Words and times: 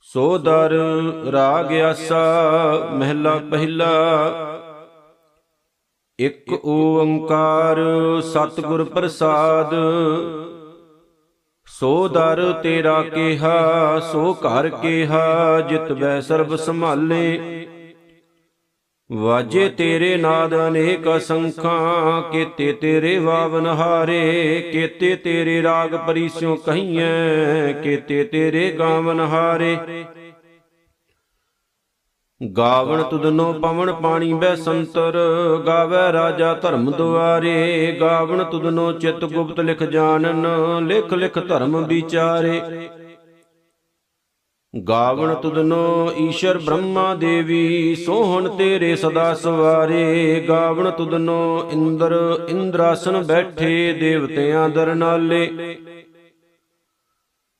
ਸੋਦਰ 0.00 0.70
ਰਾਗ 1.32 1.72
ਆਸਾ, 1.72 2.24
ਮਹਿਲਾ 2.92 3.40
ਪਹਿਲਾ। 3.50 3.90
ਇੱਕ 6.18 6.52
ਓੰਕਾਰ 6.64 7.76
ਸਤਿਗੁਰ 8.20 8.84
ਪ੍ਰਸਾਦ। 8.84 9.74
ਸੋ 11.66 12.08
ਦਰ 12.08 12.52
ਤੇਰਾ 12.62 13.02
ਕੇਹਾ, 13.02 14.00
ਸੋ 14.00 14.34
ਘਰ 14.34 14.68
ਕੇਹਾ, 14.68 15.60
ਜਿਤ 15.60 15.92
ਬੈ 15.92 16.20
ਸਰਬ 16.20 16.56
ਸੰਭਾਲੇ। 16.56 17.63
ਵਾਜੇ 19.10 19.68
ਤੇਰੇ 19.68 20.16
ਨਾਦ 20.16 20.54
ਅਨੇਕ 20.68 21.20
ਸੰਖਾਂ 21.20 22.22
ਕੀਤੇ 22.22 22.72
ਤੇਰੇ 22.72 23.18
ਵਾਵਨ 23.18 23.66
ਹਾਰੇ 23.66 24.60
ਕੀਤੇ 24.72 25.14
ਤੇਰੇ 25.16 25.62
ਰਾਗ 25.62 25.94
ਪਰੀਸਿਓ 26.06 26.54
ਕਹੀਐ 26.56 27.72
ਕੀਤੇ 27.72 28.24
ਤੇਰੇ 28.24 28.70
ਗਾਵਨ 28.78 29.20
ਹਾਰੇ। 29.20 29.76
ਗਾਵਣ 32.40 33.02
ਤੁਧਨੋ 33.02 33.52
ਪਵਨ 33.52 33.92
ਪਾਣੀ 33.92 34.32
ਬੈ 34.32 34.54
ਸੰਤਰ 34.54 35.18
ਗਾਵੇ 35.66 36.12
ਰਾਜਾ 36.12 36.54
ਧਰਮ 36.54 36.90
ਦੁਆਰੇ। 36.90 37.96
ਗਾਵਣ 38.00 38.44
ਤੁਧਨੋ 38.44 38.92
ਚਿਤ 38.92 39.24
ਗੁਪਤ 39.24 39.60
ਲਿਖ 39.60 39.82
ਜਾਣਨ 39.82 40.46
ਲਿਖ 40.86 41.14
ਲਿਖ 41.14 41.38
ਧਰਮ 41.48 41.84
ਵਿਚਾਰੇ। 41.84 42.60
ਗਾਵਣ 44.74 45.34
ਤੁਧਨੋ 45.34 46.12
ਈਸ਼ਰ 46.18 46.58
ਬ੍ਰਹਮਾ 46.58 47.14
ਦੇਵੀ 47.14 47.94
ਸੋਹਣ 47.94 48.48
ਤੇਰੇ 48.48 48.94
ਸਦਾ 48.96 49.34
ਸਵਾਰੇ। 49.34 50.44
ਗਾਵਣ 50.48 50.90
ਤੁਧਨੋ 50.90 51.68
ਇੰਦਰ 51.72 52.14
ਇੰਦਰਾਸਨ 52.48 53.22
ਬੈਠੇ 53.22 53.92
ਦੇਵਤਿਆਂ 53.92 54.68
ਦਰਨਾਲੇ 54.68 55.76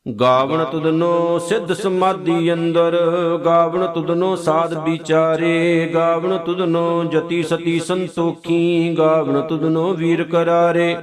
ਗਾਵਣ 0.06 0.64
ਤੁਧਨੋ 0.64 1.38
ਸਿੱਧ 1.38 1.72
ਸਮਾਧੀ 1.72 2.52
ਅੰਦਰ। 2.52 2.96
ਗਾਵਣ 3.44 3.86
ਤੁਧਨੋ 3.86 4.34
ਸਾਧ 4.36 4.74
ਵਿਚਾਰੇ। 4.84 5.90
ਗਾਵਣ 5.94 6.36
ਤੁਧਨੋ 6.38 7.04
ਜਤੀ 7.04 7.42
ਸਤੀ 7.42 7.78
ਸੰਤੋਖੀ। 7.80 8.94
ਗਾਵਣ 8.98 9.40
ਤੁਧਨੋ 9.40 9.92
ਵੀਰ 9.94 10.24
ਕਰਾਰੇ। 10.24 10.96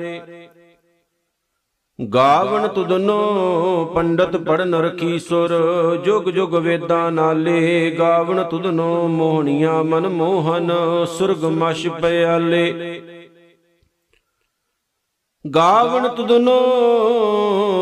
ਗਾਵਣ 2.02 2.68
ਤੁਧਨੋ 2.68 3.86
ਪੰਡਤ 3.96 4.36
ਪੜਨ 4.38 4.76
ਰਖੀ 4.76 5.20
ਸੁਰ 5.20 5.50
ਜੁਗ 6.06 6.30
ਜੁਗ 6.30 6.56
ਵੇਦਾਂ 6.56 7.12
ਨਾਲੇ 7.12 7.92
ਗਾਵਣ 8.00 8.44
ਤੁਧਨੋ 8.44 9.08
ਮੋਹਣੀਆਂ 9.08 9.84
ਮਨ 9.84 10.08
ਮੋਹਨ, 10.08 10.72
ਸੁਰਗ 11.06 11.46
ਮਸ਼ 11.46 11.88
ਪਿਆਲੇ। 11.88 13.02
ਗਾਵਣ 15.56 16.08
ਤੁਧਨੋ 16.08 16.58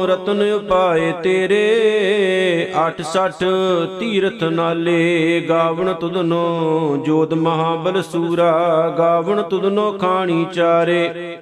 ਰਤਨ 0.08 0.42
ਉਪਾਏ 0.54 1.12
ਤੇਰੇ 1.24 2.72
86 2.76 3.52
ਤੀਰਥ 4.00 4.44
ਨਾਲੇ 4.44 5.46
ਗਾਵਣ 5.50 5.94
ਤੁਧਨੋ 5.94 7.04
ਜੋਤ 7.06 7.34
ਮਹਾਬਲ 7.34 8.02
ਸੂਰਾ, 8.02 8.90
ਗਾਵਣ 8.98 9.42
ਤੁਧਨੋ 9.42 9.92
ਖਾਣੀ 9.92 10.46
ਚਾਰੇ। 10.54 11.39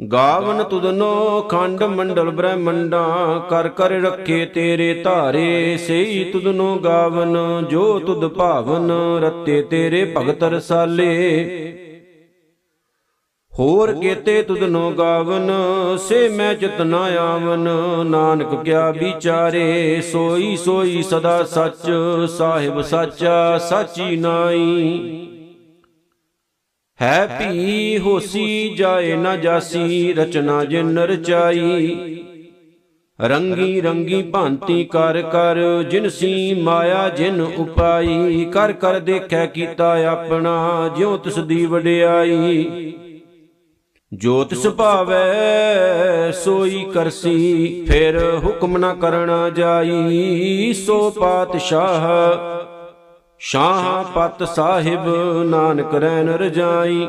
ਗਾਵਨ 0.00 0.64
ਤੁਧਨੋ 0.64 1.40
ਖੰਡ 1.40 1.82
ਮੰਡਲ 1.82 2.30
ਬ੍ਰਹਮੰਡਾਂ, 2.30 3.40
ਕਰ 3.40 3.68
ਕਰ 3.68 3.90
ਰੱਖੇ 3.90 4.46
ਤੇਰੇ 4.46 5.02
ਧਾਰੇ, 5.04 5.76
ਸਈ 5.76 6.24
ਤੁਧਨੋ 6.24 6.76
ਗਾਵਨ, 6.76 7.36
ਜੋ 7.70 7.98
ਤੁਧ 7.98 8.26
ਭਾਵਨ 8.28 8.90
ਰਤੇ 9.22 9.62
ਤੇਰੇ 9.62 10.04
ਭਗਤ 10.16 10.44
ਰਸਾਲੇ। 10.44 11.08
ਹੋਰ 13.52 13.92
ਕੀਤੇ 13.92 14.42
ਤੁਧਨੋ 14.42 14.90
ਗਾਵਨ, 14.90 15.50
ਸੇ 15.98 16.28
ਮੈਂ 16.28 16.54
ਚਿਤ 16.54 16.80
ਨਾ 16.80 17.02
ਆਵਨ, 17.20 17.68
ਨਾਨਕ 18.06 18.64
ਕਿਆ 18.64 18.90
ਵਿਚਾਰੇ, 18.90 20.00
ਸੋਈ 20.00 20.56
ਸੋਈ 20.56 21.02
ਸਦਾ 21.02 21.42
ਸੱਚ, 21.44 21.90
ਸਾਹਿਬ 22.38 22.80
ਸਾਚਾ, 22.82 23.58
ਸਾਚੀ 23.58 24.16
ਨਾਈ। 24.16 25.37
ਹੈ 27.02 27.38
ਭੀ 27.38 27.98
ਹੋਸੀ 27.98 28.74
ਜਾਏ 28.78 29.16
ਨਾ 29.16 29.36
ਜਾਸੀ, 29.36 30.12
ਰਚਨਾ 30.12 30.64
ਜਿਨ 30.64 30.98
ਰਚਾਈ। 30.98 31.96
ਰੰਗੀ 33.20 33.80
ਰੰਗੀ 33.80 34.22
ਭਾਂਤੀ 34.22 34.84
ਕਰ 34.84 35.22
ਕਰ 35.22 35.82
ਜਿਨਸੀ 35.90 36.54
ਮਾਇਆ 36.54 37.08
ਜਿਨ 37.08 37.40
ਉਪਾਈ। 37.40 38.44
ਕਰ 38.44 38.72
ਕਰ 38.72 38.98
ਦੇਖੈ 38.98 39.46
ਕੀਤਾ 39.46 40.10
ਆਪਣਾ, 40.10 40.90
ਜਿਉ 40.96 41.16
ਤਿਸ 41.16 41.38
ਦੀ 41.38 41.66
ਵਡਿਆਈ। 41.66 42.92
ਜੋ 44.12 44.44
ਤਿਸ 44.44 44.66
ਭਾਵੈ, 44.66 46.30
ਸੋਈ 46.30 46.86
ਕਰਸੀ, 46.94 47.84
ਫਿਰ 47.88 48.40
ਹੁਕਮ 48.44 48.78
ਨਾ 48.78 48.94
ਕਰਨਾ 48.94 49.50
ਜਾਈ। 49.50 50.72
ਸੋ 50.72 51.10
ਪਾਤਸ਼ਾਹ 51.10 52.57
ਸ਼ਾਹ 53.40 54.04
ਪਤ 54.04 54.42
ਸਾਹਿਬ 54.48 55.06
ਨਾਨਕ 55.44 55.94
ਰੈਨ 55.94 56.28
ਰਜਾਈ। 56.28 57.08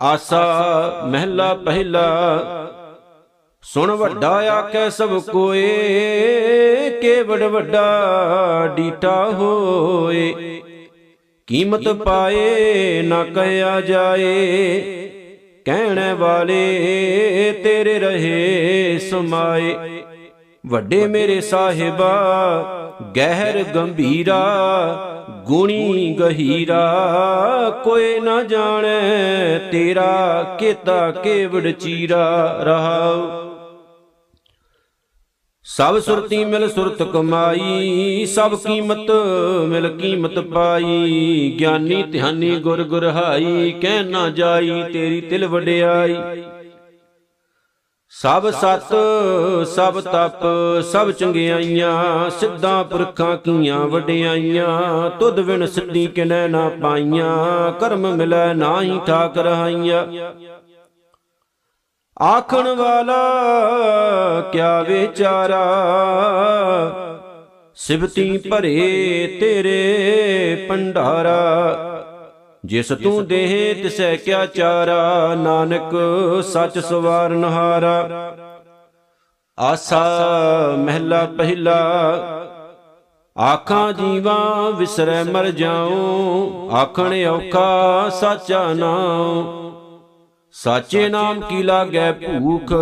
ਆਸਾ 0.00 1.02
ਮਹਿਲਾ 1.06 1.54
ਪਹਿਲਾ, 1.54 2.06
ਸੁਣ 3.62 3.90
ਵੱਡਾ 3.90 4.30
ਆਖੈ 4.30 4.88
ਸਭ 4.88 5.18
ਕੋਏ, 5.22 5.68
ਕੇਵੜ 7.02 7.42
ਵੱਡਾ 7.42 8.66
ਡੀਟਾ 8.76 9.24
ਹੋਏ। 9.32 10.60
ਕੀਮਤ 11.46 11.88
ਪਾਏ 11.88 13.02
ਨਾ 13.02 13.24
ਕਹਿਆ 13.24 13.80
ਜਾਏ, 13.80 14.80
ਕਹਿਣ 15.64 16.14
ਵਾਲੇ 16.14 16.62
ਤੇਰੇ 17.64 17.98
ਰਹੇ 17.98 18.98
ਸਮਾਏ। 19.10 20.02
ਵੱਡੇ 20.66 21.06
ਮੇਰੇ 21.06 21.40
ਸਾਹਿਬਾ 21.40 22.77
ਗਹਿਰ 23.16 23.64
ਗੰਭੀਰਾ, 23.64 24.40
ਗੁਣੀ 25.46 26.16
ਗਹੀਰਾ, 26.20 26.82
ਕੋਈ 27.84 28.20
ਨਾ 28.20 28.42
ਜਾਣੈ 28.42 29.58
ਤੇਰਾ 29.72 30.56
ਕੀਤਾ 30.58 31.10
ਕੇਵੜ 31.10 31.70
ਚੀਰਾ 31.70 32.56
ਰਹਾਉ। 32.62 33.48
ਸਭ 35.64 35.98
ਸੁਰਤੀ 35.98 36.44
ਮਿਲ 36.44 36.68
ਸੁਰਤ 36.68 37.02
ਕਮਾਈ, 37.02 38.26
ਸਭ 38.26 38.54
ਕੀਮਤ 38.54 39.10
ਮਿਲ 39.68 39.88
ਕੀਮਤ 39.88 40.38
ਪਾਈ। 40.38 41.56
ਗਿਆਨੀ 41.60 42.02
ਧਿਆਨੀ 42.02 42.56
ਗੁਰ 42.56 42.82
ਗੁਰਹਾਈ 42.82 43.74
ਕਹਿ 43.82 44.02
ਨਾ 44.02 44.28
ਜਾਈ 44.28 44.82
ਤੇਰੀ 44.92 45.20
ਤਿਲ 45.20 45.46
ਵਡਿਆਈ। 45.46 46.16
ਸਭ 48.10 48.50
ਸਤ, 48.50 48.94
ਸਭ 49.66 50.00
ਤਪ, 50.00 50.40
ਸਭ 50.82 51.10
ਚੰਗਿਆਈਆਂ 51.10 52.30
ਸਿੱਧਾਂ 52.30 52.84
ਪੁਰਖਾਂ 52.84 53.36
ਕੀਆਂ 53.36 53.78
ਵਡਿਆਈਆਂ 53.78 55.10
ਤੁਧ 55.10 55.38
ਵਿਣ 55.38 55.66
ਸਿੱਧੀ 55.66 56.06
ਕਿਨੈ 56.06 56.48
ਨਾ 56.48 56.68
ਪਾਈਆਂ, 56.82 57.72
ਕਰਮ 57.72 58.10
ਮਿਲੈ 58.16 58.54
ਨਾਹੀ 58.54 59.00
ਠਾਕ 59.06 59.38
ਰਹਾਈਆਂ 59.38 60.06
ਆਖਣ 62.22 62.68
ਵਾਲਾ, 62.74 63.20
ਕਿਆ 64.52 64.82
ਵਿਚਾਰਾ? 64.82 65.64
ਸਿਵਤੀ 67.74 68.38
ਭਰੇ 68.38 69.38
ਤੇਰੇ 69.40 70.66
ਭੰਡਾਰਾ। 70.68 71.97
ਜਿਸ 72.68 72.88
ਤੂੰ 72.88 73.26
ਦੇਹ 73.26 73.82
ਤਿਸੈ 73.82 74.16
ਕਿਆ 74.16 74.46
ਚਾਰਾ 74.46 75.34
ਨਾਨਕ 75.34 75.96
ਸੱਚ 76.44 76.78
ਸਵਾਰਨ 76.78 77.44
ਹਾਰਾ 77.44 78.36
ਆਸਾ 79.58 80.74
ਮਹਿਲਾ 80.78 81.24
ਪਹਿਲਾ 81.24 81.76
ਆਖਾਂ 83.38 83.92
ਜੀਵਾ 83.92 84.70
ਵਿਸਰੈ 84.70 85.24
ਮਰ 85.24 85.50
ਜਾਉ 85.50 86.70
ਆਖਣ 86.72 87.26
ਔਖਾ 87.26 88.08
ਸਾਚਾ 88.08 88.72
ਨਾਉ। 88.72 89.44
ਸਾਚੇ 90.52 91.08
ਨਾਮ 91.08 91.40
ਕੀ 91.40 91.62
ਲਾਗੈ 91.62 92.12
ਭੂਖ 92.12 92.72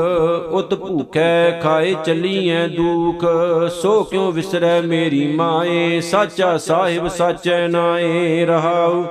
ਉਤ 0.50 0.75
ਭੂਖੈ 0.75 1.61
ਖਾਏ 1.61 1.94
ਚੱਲੀਐ 2.05 2.67
ਦੁਖ। 2.67 3.25
ਸੋ 3.71 4.05
ਕਿਉ 4.05 4.31
ਵਿਸਰੈ 4.31 4.81
ਮੇਰੀ 4.81 5.37
ਮਾਏ? 5.37 6.00
ਸਾਚਾ 6.00 6.56
ਸਾਹਿਬ 6.56 7.09
ਸਾਚੈ 7.09 7.69
ਨਾਏ 7.69 8.47
ਰਹਾਉ। 8.47 9.05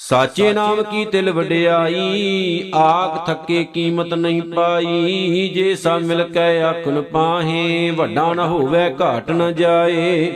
ਸਾਚੇ 0.00 0.52
ਨਾਮ 0.52 0.82
ਕੀ 0.82 1.04
ਤਿਲ 1.04 1.32
ਵਡਿਆਈ? 1.32 2.70
ਆਖ 2.74 3.26
ਥੱਕੇ 3.26 3.64
ਕੀਮਤ 3.64 4.14
ਨਹੀਂ 4.14 4.42
ਪਾਈ। 4.42 5.50
ਜੇ 5.54 5.74
ਸਾ 5.74 5.98
ਮਿਲ 5.98 6.22
ਕੇ 6.22 6.62
ਆਖਣ 6.62 7.02
ਪਾਹੇ, 7.02 7.90
ਵੱਡਾ 7.90 8.34
ਨਾ 8.34 8.46
ਹੋਵੇ, 8.46 8.94
ਘਾਟ 9.00 9.30
ਨਾ 9.30 9.50
ਜਾਏ। 9.50 10.32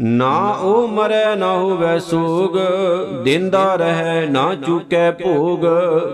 ਨਾ 0.00 0.50
ਉਹ 0.50 0.88
ਮਰੈ, 0.88 1.36
ਨਾ 1.36 1.52
ਹੋਵੇ 1.52 2.00
ਸੋਗ। 2.00 2.58
ਦਿੰਦਾ 3.24 3.74
ਰਹਿ, 3.74 4.26
ਨਾ 4.26 4.54
ਚੁਕੈ 4.54 5.10
ਭੋਗ। 5.10 5.60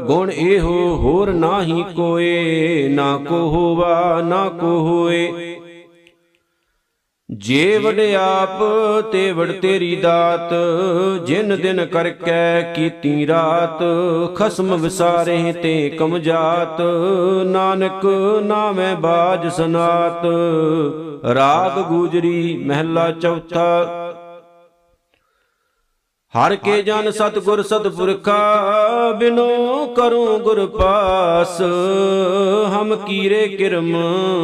ਗੁਣ 0.07 0.31
ਇਹੋ 0.31 0.97
ਹੋਰ 0.97 1.33
ਨਾਹੀ 1.33 1.85
ਕੋਏ। 1.97 2.89
ਨਾ 2.89 3.17
ਕੋ 3.19 3.37
ਹੋਵਾ, 3.37 4.23
ਨਾ 4.25 4.49
ਕੋ 4.49 4.67
ਹੋਏ। 4.67 5.56
ਜੇ 7.39 7.79
ਵਡਿਆਪ 7.79 8.59
ਤੇ 9.13 9.33
ਵਡ 9.33 9.51
ਤੇਰੀ 9.53 9.97
ਦਾਤ, 9.97 10.55
ਜਿਨ 11.27 11.57
ਦਿਨ 11.57 11.85
ਕਰਕੇ 11.87 12.63
ਕੀਤੀ 12.75 13.27
ਰਾਤ, 13.27 13.83
ਖਸਮ 14.37 14.75
ਵਿਸਾਰੇ 14.75 15.53
ਤੇ 15.53 15.91
ਕਮ 15.91 16.19
ਜਾਤ 16.19 16.81
ਨਾਨਕ 17.47 18.07
ਨਾਮੈ 18.45 18.95
ਬਾਜ 18.95 19.47
ਸਨਾਤ। 19.49 20.25
ਰਾਗ 21.35 21.79
ਗੂਜਰੀ 21.83 22.65
ਮਹਿਲਾ 22.67 23.11
ਚੌਥਾ 23.11 24.06
ਹਰ 26.37 26.57
ਕੇ 26.57 26.83
ਜਨ 26.83 27.11
ਸਤਗੁਰ 27.11 27.63
ਸਤਪੁਰਖਾ 27.63 28.39
ਬਿਨੋ 29.13 29.87
ਕਰੂੰ 29.87 30.39
ਗੁਰ 30.39 30.67
ਪਾਸ। 30.67 31.61
ਹਮ 32.69 32.97
ਕੀਰੇ 32.97 33.49
ਕਿਰਮ 33.49 33.97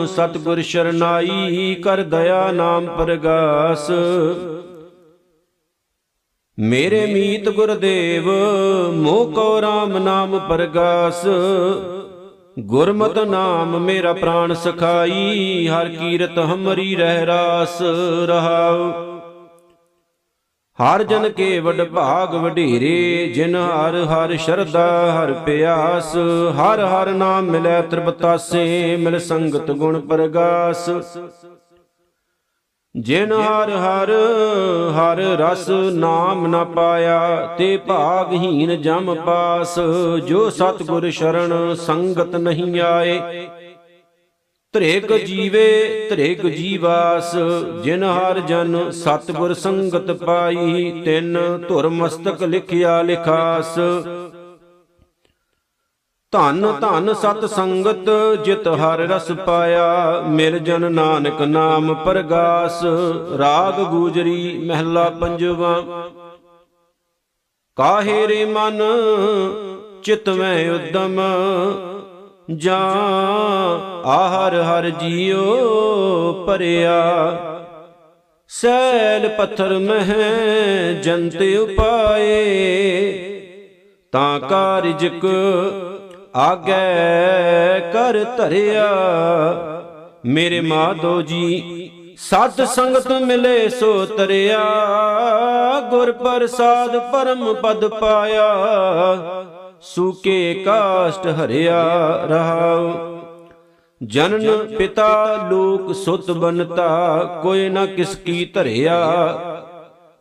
ਸਤਗੁਰ 0.07 0.63
ਸ਼ਰਨਾਈ 0.63 1.75
ਕਰ 1.75 2.03
ਦਇਆ 2.03 2.53
ਨਾਮ 2.53 2.87
ਪ੍ਰਗਾਸ। 2.87 3.91
ਮੇਰੇ 6.59 7.07
ਮੀਤ 7.07 7.49
ਗੁਰਦੇਵ 7.49 8.31
ਮੋਹ 8.93 9.33
ਕੋ 9.33 9.63
ਰਾਮ 9.63 9.99
ਨਾਮ 9.99 10.39
ਪ੍ਰਗਾਸ। 10.39 11.27
ਗੁਰਮਤਿ 12.59 13.25
ਨਾਮ 13.25 13.79
ਮੇਰਾ 13.81 14.13
ਪ੍ਰਾਨ 14.13 14.55
ਸਖਾਈ 14.55 15.69
ਹਰ 15.69 15.89
ਕੀਰਤ 15.89 16.39
ਹਮਰੀ 16.39 16.97
ਰਹਿ 16.97 17.27
ਰਾਸ 17.27 17.83
ਰਹਾਉ। 18.27 19.12
ਹਰ 20.83 21.03
ਜਨ 21.03 21.29
ਕੇ 21.29 21.59
ਵਡ 21.61 21.83
ਭਾਗ 21.83 22.35
ਵਡੇਰੇ 22.35 23.33
ਜਿਨ 23.35 23.55
ਹਰ 23.57 23.97
ਹਰ 24.05 24.37
ਸ਼ਰਧਾ, 24.37 25.13
ਹਰ 25.13 25.33
ਪਿਆਸ, 25.33 26.17
ਹਰ 26.53 26.81
ਹਰ 26.81 27.11
ਨਾਮ 27.11 27.45
ਮਿਲੈ 27.45 27.81
ਤ੍ਰਿਪਤਾਸੇ, 27.81 28.97
ਮਿਲ 28.97 29.19
ਸੰਗਤ 29.19 29.71
ਗੁਣ 29.71 30.01
ਪ੍ਰਗਾਸ। 30.01 30.91
ਜਿਨ 32.97 33.33
ਹਰ 33.33 33.71
ਹਰ 33.71 34.11
ਹਰ 34.93 35.19
ਰਸ 35.41 35.69
ਨਾਮ 35.93 36.47
ਨ 36.47 36.65
ਪਾਇਆ, 36.65 37.55
ਤੇ 37.59 37.77
ਭਾਗਹੀਨ 37.77 38.81
ਜਮ 38.83 39.15
ਪਾਸ, 39.27 39.79
ਜੋ 40.27 40.51
ਸਤਗੁਰ 40.51 41.11
ਸ਼ਰਨ 41.11 41.75
ਸੰਗਤ 41.75 42.37
ਨਹੀਂ 42.37 42.81
ਆਏ। 42.81 43.21
ਧ੍ਰੇਗ 44.75 45.13
ਜੀਵੇ 45.13 46.07
ਧ੍ਰੇਗ 46.11 46.47
ਜੀਵਾਸ 46.47 47.35
ਜਿਨ 47.85 48.05
ਹਰ 48.05 48.39
ਜਨ 48.41 48.91
ਸਤਗੁਰ 48.91 49.55
ਸੰਗਤ 49.55 50.11
ਪਾਈ 50.11 51.03
ਤਿੰਨ 51.05 51.39
ਧੁਰ 51.69 51.89
ਮਸਤਕ 51.89 52.43
ਲਿਖਿਆ 52.43 53.03
ਲਿਖਾਸ। 53.03 53.75
ਧਨ 56.33 56.73
ਧਨ 56.81 57.13
ਸਤ 57.15 57.45
ਸੰਗਤ 57.45 58.09
ਜਿਤ 58.45 58.69
ਹਰ 58.69 58.99
ਰਸ 58.99 59.31
ਪਾਇਆ 59.47 60.21
ਮਿਲ 60.29 60.59
ਜਨ 60.59 60.93
ਨਾਨਕ 60.93 61.43
ਨਾਮ 61.43 61.95
ਪ੍ਰਗਾਸ। 61.95 62.83
ਰਾਗ 63.39 63.81
ਗੂਜਰੀ 63.81 64.59
ਮਹਿਲਾ 64.59 65.09
ਪੰਜਵਾ। 65.11 65.83
ਕਾਹੇ 67.77 68.29
ਰੇ 68.29 68.45
ਮਨ 68.45 68.83
ਚਿਤ 70.03 70.29
ਮੈਂ 70.29 70.71
ਉਦਮ। 70.71 71.21
ਜਾਂ 72.51 72.95
ਆਹਰ 74.09 74.55
ਹਰ 74.63 74.91
ਜੀਉ 74.91 75.43
ਪਰਿਆ 76.47 76.97
ਸੈਲ 78.49 79.29
ਪੱਥਰ 79.29 79.79
ਮਹਿ 79.79 80.95
ਜੰਤ 80.95 81.43
ਉਪਾਏ। 81.61 82.33
ਤਾਂ 84.13 84.41
ਕਾ 84.41 84.83
ਰਿਜਕ 84.83 85.27
ਆਗੈ 86.37 87.79
ਕਰ 87.93 88.25
ਧਰਿਆ। 88.37 88.89
ਮੇਰੇ 90.25 90.61
ਮਾਧੋ 90.61 91.23
ਜੀ 91.23 91.91
ਸਤ 92.19 92.69
ਸੰਗਤ 92.69 93.13
ਮਿਲੇ 93.13 93.69
ਸੋ 93.69 94.07
ਤਰਿਆ। 94.07 94.61
ਗੁਰ 95.91 96.13
ਪ੍ਰਸਾਦ 96.13 96.99
ਪਰਮ 97.13 97.55
ਪਦ 97.55 97.89
ਪਾਇਆ। 97.89 98.55
ਸੂਕੇ 99.83 100.63
ਕਾਸ਼ਟ 100.67 101.27
ਹਰਿਆ 101.27 101.83
ਰਹਾਉ। 102.25 102.93
ਜਨਨ 104.03 104.77
ਪਿਤਾ 104.79 105.49
ਲੋਕ 105.51 105.95
ਸੁਤ 105.95 106.31
ਬਨਤਾ, 106.31 107.25
ਕੋਈ 107.43 107.69
ਨਾ 107.69 107.87
ਕਿਸ 107.87 108.17
ਕੀ 108.17 108.45
ਧਰਿਆ। 108.45 108.99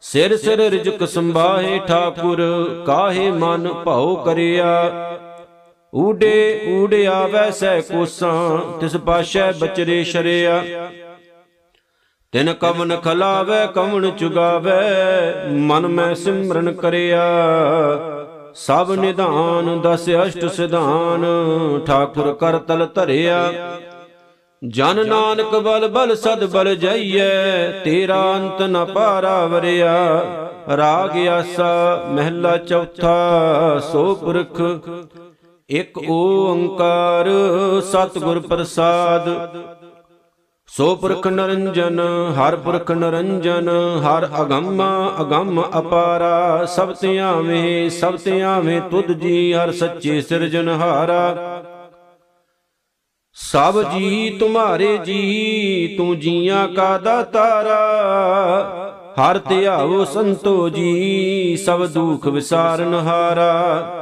ਸਿਰ 0.02 0.38
ਸਿਰ 0.38 0.58
ਰਿਜਕ 0.70 1.08
ਸੰਭਾਹੇ 1.08 1.80
ਠਾਕੁਰ, 1.88 2.42
ਕਾਹੇ 2.86 3.32
ਮਨ 3.32 3.74
ਭਾਉ 3.74 4.16
ਕਰਿਆ। 4.16 4.92
ਊਡੇ 5.96 6.62
ਊੜੇ 6.68 7.08
ਆਵੈ 7.08 7.50
ਸੈ 7.50 7.82
ਕੋਸਾਂ, 7.82 8.60
ਤਿਸ 8.80 8.98
ਪਾਸ਼ੈ 8.98 9.52
ਬਚਰੇ 9.52 10.04
ਸ਼ਰਿਆ। 10.04 10.64
ਤਿਨ 12.32 12.54
ਕਵਨ 12.54 12.96
ਖਲਾਵੇ, 12.96 13.68
ਕਵਨ 13.76 14.12
ਚੁਗਾਵੇ, 14.12 14.72
ਮਨ 15.52 15.88
ਮੈਂ 15.88 16.16
ਸਿਮਰਨ 16.16 16.74
ਕਰਿਆ। 16.74 17.22
ਸਭ 18.56 18.92
ਨਿਧਾਨ 18.92 19.80
ਦਸ 19.82 20.06
ਅਸ਼ਟ 20.26 20.46
ਸਿਧਾਨ, 20.46 21.26
ਠਾਕੁਰ 21.86 22.34
ਕਰ 22.34 22.58
ਤਲ 22.58 22.86
ਧਰਿਆ। 22.96 23.52
ਜਨ 24.62 25.08
ਨਾਨਕ 25.08 25.56
ਬਲ 25.56 25.88
ਬਲ 25.88 26.16
ਸਦ 26.16 26.44
ਬਲ 26.46 26.76
ਜਾਈਐ, 26.76 27.72
ਤੇਰਾ 27.84 28.22
ਅੰਤ 28.34 28.62
ਨ 28.62 28.86
ਪਾਰਾ 28.86 29.46
ਵਰਿਆ। 29.46 29.96
ਰਾਗ 30.78 31.18
ਆਸਾ 31.28 32.04
ਮਹਿਲਾ 32.10 32.58
ਚੌਥਾ, 32.58 33.80
ਸੋ 33.92 34.16
ਪੁਰਖ 34.16 34.62
ਇਕ 35.70 35.98
ਓੰਕਾਰ, 36.10 37.30
ਸਤਿਗੁਰ 37.82 38.40
ਪ੍ਰਸਾਦ। 38.40 39.30
ਸੋ 40.78 40.96
ਪੁਰਖ 40.96 41.28
ਨਰੰਜਨ, 41.28 42.00
ਹਰ 42.38 42.56
ਪੁਰਖ 42.56 42.92
ਨਰੰਜਨ, 42.92 43.70
ਹਰ 44.04 44.30
ਅਗੰਮ 44.42 44.82
ਅਗੰਮ 45.22 45.64
ਅਪਾਰਾ, 45.80 46.66
ਸਭ 46.66 46.94
ਧਿਆਵੇਂ 47.02 47.90
ਸਭ 47.90 48.16
ਧਿਆਵੇਂ 48.24 48.82
ਤੁਧ 48.82 49.12
ਜੀ, 49.12 49.54
ਹਰ 49.54 49.72
ਸੱਚੇ 49.72 50.22
ਸਿਰਜਨਹਾਰਾ 50.22 51.64
ਸਭ 53.34 53.82
ਜੀ, 53.94 54.38
ਤੁਮਾਰੇ 54.40 54.98
ਜੀ, 54.98 55.96
ਤੂੰ 55.98 56.20
ਜੀਆਂ 56.20 56.68
ਕਾ 56.68 56.98
ਦਾਤਾਰਾ। 56.98 57.80
ਹਰ 59.20 59.38
ਧਿਆਵੋ 59.38 60.06
ਸੰਤੋ 60.06 60.70
ਜੀ, 60.70 61.56
ਸਭ 61.56 61.86
ਦੁਖ 61.86 62.28
ਵਿਸਾਰਨ 62.28 62.94
ਹਾਰਾ। 62.94 64.01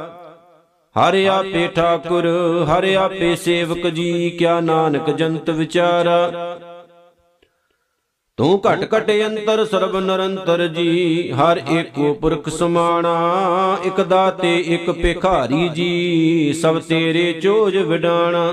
ਹਰ 0.96 1.14
ਆਪੇ 1.26 1.68
ਠਾਕੁਰ, 1.68 2.26
ਹਰ 2.64 2.84
ਆਪੇ 2.94 3.36
ਸੇਵਕ 3.36 3.86
ਜੀ, 3.86 4.30
ਕਿਆ 4.30 4.60
ਨਾਨਕ 4.60 5.10
ਜੰਤ 5.10 5.50
ਵਿਚਾਰਾ। 5.50 6.32
ਤੂੰ 8.36 8.62
ਘਟ 8.66 8.88
ਘਟ 8.94 9.10
ਅੰਤਰ, 9.26 9.64
ਸਰਬ 9.64 9.96
ਨਿਰੰਤਰ 9.96 10.66
ਜੀ, 10.68 11.30
ਹਰ 11.32 11.60
ਏਕੋ 11.70 12.14
ਪੁਰਖ 12.14 12.48
ਸਮਾਣਾ। 12.48 13.14
ਇਕ 13.84 14.00
ਦਾਤੇ, 14.00 14.56
ਇਕ 14.58 14.90
ਭਿਖਾਰੀ 14.90 15.68
ਜੀ, 15.68 16.52
ਸਭ 16.52 16.80
ਤੇਰੇ 16.80 17.32
ਚੋਜ 17.32 17.76
ਵਿਡਾਣਾ। 17.76 18.52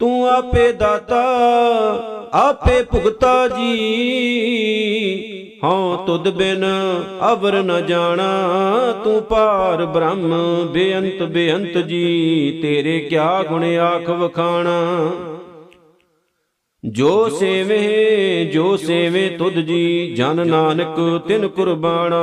ਤੂੰ 0.00 0.28
ਆਪੇ 0.28 0.72
ਦਾਤਾ, 0.72 1.22
ਆਪੇ 2.32 2.82
ਭੁਗਤਾ 2.82 3.48
ਜੀ। 3.48 3.76
ਹਉ 5.64 5.96
ਤੁਧ 6.06 6.28
ਬਿਨ 6.28 6.64
ਅਵਰ 7.32 7.52
ਨ 7.62 7.86
ਜਾਣਾ, 7.86 8.26
ਤੂੰ 9.04 9.22
ਪਾਰ 9.22 9.84
ਬ੍ਰਹਮ 9.86 10.34
ਬੇਅੰਤ 10.72 11.22
ਬੇਅੰਤ 11.22 11.78
ਜੀ, 11.78 12.58
ਤੇਰੇ 12.62 12.98
ਕਿਆ 13.00 13.42
ਗੁਣ 13.42 13.64
ਆਖ 13.64 14.10
ਵਖਾਣਾ। 14.10 15.10
ਜੋ 16.84 17.28
ਸੇਵੇ 17.28 18.44
ਜੋ 18.44 18.76
ਸੇਵੇ 18.76 19.28
ਤੁਧ 19.28 19.54
ਜੀ, 19.54 20.14
ਜਨ 20.16 20.46
ਨਾਨਕ 20.46 21.22
ਤਿਨ 21.28 21.48
ਕੁਰਬਾਨਾ 21.48 22.22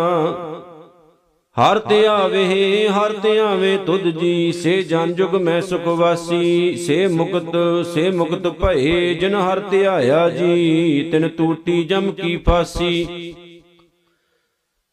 ਹਰ 1.57 1.79
ਤੇ 1.79 2.05
ਆਵੇ 2.07 2.87
ਹਰ 2.89 3.11
ਤੇ 3.13 3.37
ਆਵੇ 3.39 3.77
ਤੁਧ 3.77 4.07
ਜੀ 4.19 4.51
ਸੇ 4.51 4.81
ਜਨ 4.83 5.13
ਜੁਗ 5.13 5.35
ਮੈਂ 5.35 5.61
ਸੁਖ 5.61 5.87
ਵਾਸੀ 5.87 6.75
ਸੇ 6.75 7.07
ਮੁਕਤ 7.07 7.57
ਸੇ 7.93 8.09
ਮੁਕਤ 8.11 8.47
ਭਏ 8.61 9.13
ਜਿਨ 9.13 9.35
ਹਰ 9.35 9.59
ਧਿਆਇਆ 9.59 10.29
ਜੀ 10.29 11.09
ਤਿਨ 11.11 11.27
ਟੂਟੀ 11.27 11.83
ਜਮ 11.83 12.11
ਕੀ 12.11 12.35
ਫਾਸੀ। 12.37 13.35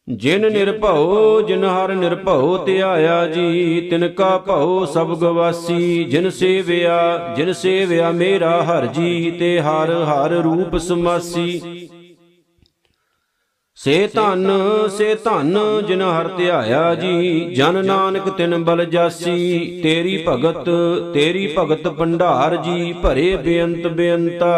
ਜਿਨ 0.07 0.51
ਨਿਰਭਉ 0.51 1.41
ਜਿਨ 1.41 1.63
ਹਰ 1.63 1.93
ਨਿਰਭਉ 1.95 2.57
ਧਿਆਇਆ 2.65 3.25
ਜੀ 3.27 3.81
ਤਿਨ 3.89 4.07
ਕਾ 4.07 4.37
ਭਉ 4.37 4.85
ਸਭ 4.85 5.15
ਗਵਾਸੀ। 5.19 6.03
ਜਿਨ 6.03 6.29
ਸੇਵਿਆ 6.29 7.33
ਜਿਨ 7.37 7.53
ਸੇਵਿਆ 7.53 8.11
ਮੇਰਾ 8.11 8.61
ਹਰ 8.63 8.85
ਜੀ 8.85 9.31
ਤੇ 9.31 9.59
ਹਰ 9.59 9.91
ਹਰ 10.03 10.29
ਰੂਪ 10.29 10.77
ਸਮਾਸੀ। 10.77 11.61
ਸੇ 13.83 14.09
ਧਨ 14.15 14.49
ਸੇ 14.87 15.15
ਧਨ 15.15 15.57
ਜਿਨ 15.87 16.01
ਹਰ 16.01 16.27
ਧਿਆਇਆ 16.27 16.95
ਜੀ, 16.95 17.39
ਜਨ 17.53 17.85
ਨਾਨਕ 17.85 18.29
ਤਿਨ 18.29 18.63
ਬਲ 18.63 18.85
ਜਾਸੀ, 18.85 19.81
ਤੇਰੀ 19.83 20.17
ਭਗਤ 20.27 20.69
ਤੇਰੀ 21.13 21.47
ਭਗਤ 21.57 21.87
ਭੰਡਾਰ 21.87 22.55
ਜੀ, 22.55 22.93
ਭਰੇ 22.93 23.35
ਬੇਅੰਤ 23.35 23.87
ਬੇਅੰਤਾ। 23.87 24.51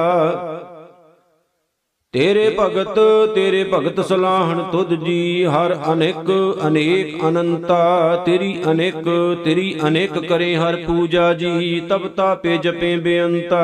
ਤੇਰੇ 2.14 2.50
ਭਗਤ 2.60 3.00
ਤੇਰੇ 3.36 3.64
ਭਗਤ 3.64 4.02
ਸਲਾਹਣ 4.06 4.62
ਤੁਧ 4.64 4.94
ਜੀ, 5.06 5.46
ਹਰ 5.46 5.76
ਅਨੇਕ 5.94 6.32
ਅਨੇਕ 6.68 7.24
ਅਨੰਤਾ। 7.28 8.24
ਤੇਰੀ 8.26 8.56
ਅਨੇਕ 8.72 9.10
ਤੇਰੀ 9.46 9.74
ਅਨੇਕ 9.88 10.20
ਕਰੇ 10.20 10.56
ਹਰ 10.56 10.76
ਪੂਜਾ 10.88 11.34
ਜੀ, 11.34 11.80
ਤਬ 11.90 12.08
ਤਾਪੇ 12.08 12.58
ਜਪੇ 12.58 12.96
ਬੇਅੰਤਾ। 12.98 13.64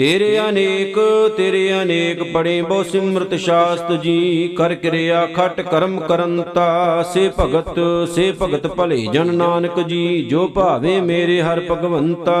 ਤੇਰੇ 0.00 0.38
ਅਨੇਕ 0.38 0.98
ਤੇਰੇ 1.36 1.82
ਅਨੇਕ 1.82 2.22
ਪੜੇ 2.22 2.62
ਬਹੁ 2.62 2.82
ਸਿਮਰਤ 2.82 3.34
ਸ਼ਾਸਤ 3.34 3.92
ਜੀ, 3.92 4.48
ਕਰ 4.48 4.74
ਕਿਰਿਆ 4.74 5.26
ਖਟ 5.26 5.60
ਕਰਮ 5.60 6.00
ਕਰੰਤਾ 6.00 7.02
ਸੇ 7.02 7.30
ਭਗਤ 7.40 7.80
ਸੇ 8.14 8.32
ਭਗਤ 8.42 8.66
ਭਲੇ 8.66 9.06
ਜਨ 9.12 9.34
ਨਾਨਕ 9.34 9.80
ਜੀ, 9.80 10.22
ਜੋ 10.22 10.46
ਭਾਵੇ 10.48 11.00
ਮੇਰੇ 11.00 11.40
ਹਰ 11.42 11.60
ਭਗਵੰਤਾ। 11.70 12.40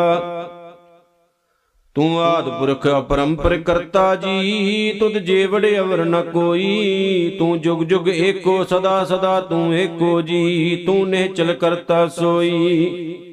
ਤੂੰ 1.94 2.20
ਆਦ 2.20 2.48
ਪੁਰਖ 2.48 2.86
ਅਪਰੰਪਰ 2.98 3.56
ਕਰਤਾ 3.56 4.14
ਜੀ, 4.14 4.92
ਤੁਧ 5.00 5.18
ਜੇ 5.18 5.46
ਵੜੇ 5.46 5.78
ਅਵਰ 5.78 6.04
ਨ 6.04 6.20
ਕੋਈ। 6.22 7.36
ਤੂੰ 7.38 7.60
ਜੁਗ 7.60 7.82
ਜੁਗ 7.82 8.08
ਏਕੋ, 8.08 8.64
ਸਦਾ 8.64 9.04
ਸਦਾ 9.04 9.40
ਤੂੰ 9.40 9.74
ਏਕੋ 9.74 10.20
ਜੀ, 10.22 10.76
ਤੂੰ 10.86 11.08
ਨੇ 11.08 11.28
ਚਲ 11.28 11.52
ਕਰਤਾ 11.52 12.06
ਸੋਈ। 12.06 13.29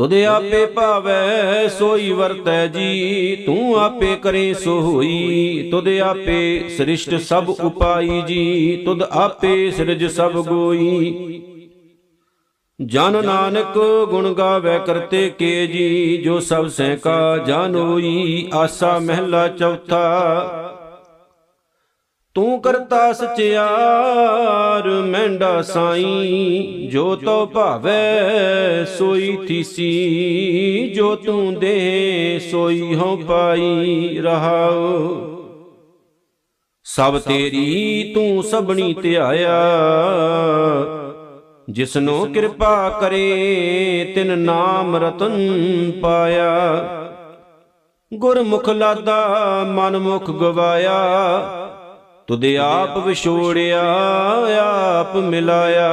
ਤੁਧ 0.00 0.14
ਆਪੇ 0.14 0.66
ਭਾਵੈ, 0.66 1.68
ਸੋਈ 1.68 2.10
ਵਰਤੈ 2.10 2.66
ਜੀ। 2.66 3.36
ਤੂੰ 3.46 3.76
ਆਪੇ 3.76 4.16
ਕਰੇ 4.16 4.54
ਸੋ 4.54 4.80
ਹੋਈ 4.80 5.68
ਤੁਧ 5.70 5.88
ਆਪੇ 5.88 6.68
ਸ੍ਰਿਸ਼ਟ 6.68 7.14
ਸਭ 7.14 7.54
ਉਪਾਈ 7.60 8.22
ਜੀ। 8.26 8.76
ਤੁਧ 8.84 9.02
ਆਪੇ 9.02 9.70
ਸਿਰਜ 9.70 10.04
ਸਭ 10.04 10.32
ਗੋਈ। 10.32 11.42
ਜਨ 12.84 13.24
ਨਾਨਕ 13.24 14.06
ਗੁਣ 14.10 14.34
ਗਾਵੇ 14.34 14.78
ਕਰਤੇ 14.86 15.30
ਕੇ 15.38 15.66
ਜੀ। 15.66 16.16
ਜੋ 16.16 16.40
ਸਭ 16.40 16.66
ਸਹਿ 16.66 16.96
ਕਾ 16.96 17.38
ਜਾਨੋਈ 17.38 18.48
ਆਸਾ 18.54 18.98
ਮਹਿਲਾ 18.98 19.48
ਚੌਥਾ। 19.48 20.69
ਤੂੰ 22.34 22.60
ਕਰਤਾ 22.62 23.12
ਸਚਿਆਰ, 23.12 24.88
ਮਹਿੰਡਾ 24.88 25.62
ਸਾਈ, 25.62 26.88
ਜੋ 26.92 27.14
ਤੋ 27.16 27.46
ਭਾਵੈ 27.46 28.84
ਸੋਈ 28.84 29.36
ਥੀਸੀ, 29.48 30.92
ਜੋ 30.94 31.14
ਤੂੰ 31.16 31.54
ਦੇ 31.54 32.38
ਸੋਈ 32.50 32.94
ਹੋ 32.94 33.16
ਪਾਈ 33.28 34.18
ਰਹਾਉ। 34.18 35.18
ਸਭ 36.86 37.18
ਤੇਰੀ 37.18 38.12
ਤੂੰ 38.14 38.42
ਸਭਣੀ 38.42 38.94
ਧਿਆਇਆ, 38.94 39.58
ਜਿਸਨੋ 41.70 42.24
ਕਿਰਪਾ 42.24 42.88
ਕਰੇ, 43.00 44.12
ਤਿਨ 44.14 44.38
ਨਾਮ 44.38 44.96
ਰਤਨ 44.96 45.34
ਪਾਇਆ। 46.02 46.54
ਗੁਰਮੁਖ 48.12 48.68
ਲਾਦਾ 48.68 49.18
ਮਨ 49.68 49.98
ਮੁਖ 49.98 50.30
ਗਵਾਇਆ 50.30 50.96
ਤੁਧ 52.30 52.44
ਆਪ 52.44 53.06
ਵਿਛੋੜਿਆ, 53.06 53.82
ਆਪ 54.62 55.16
ਮਿਲਾਇਆ। 55.16 55.88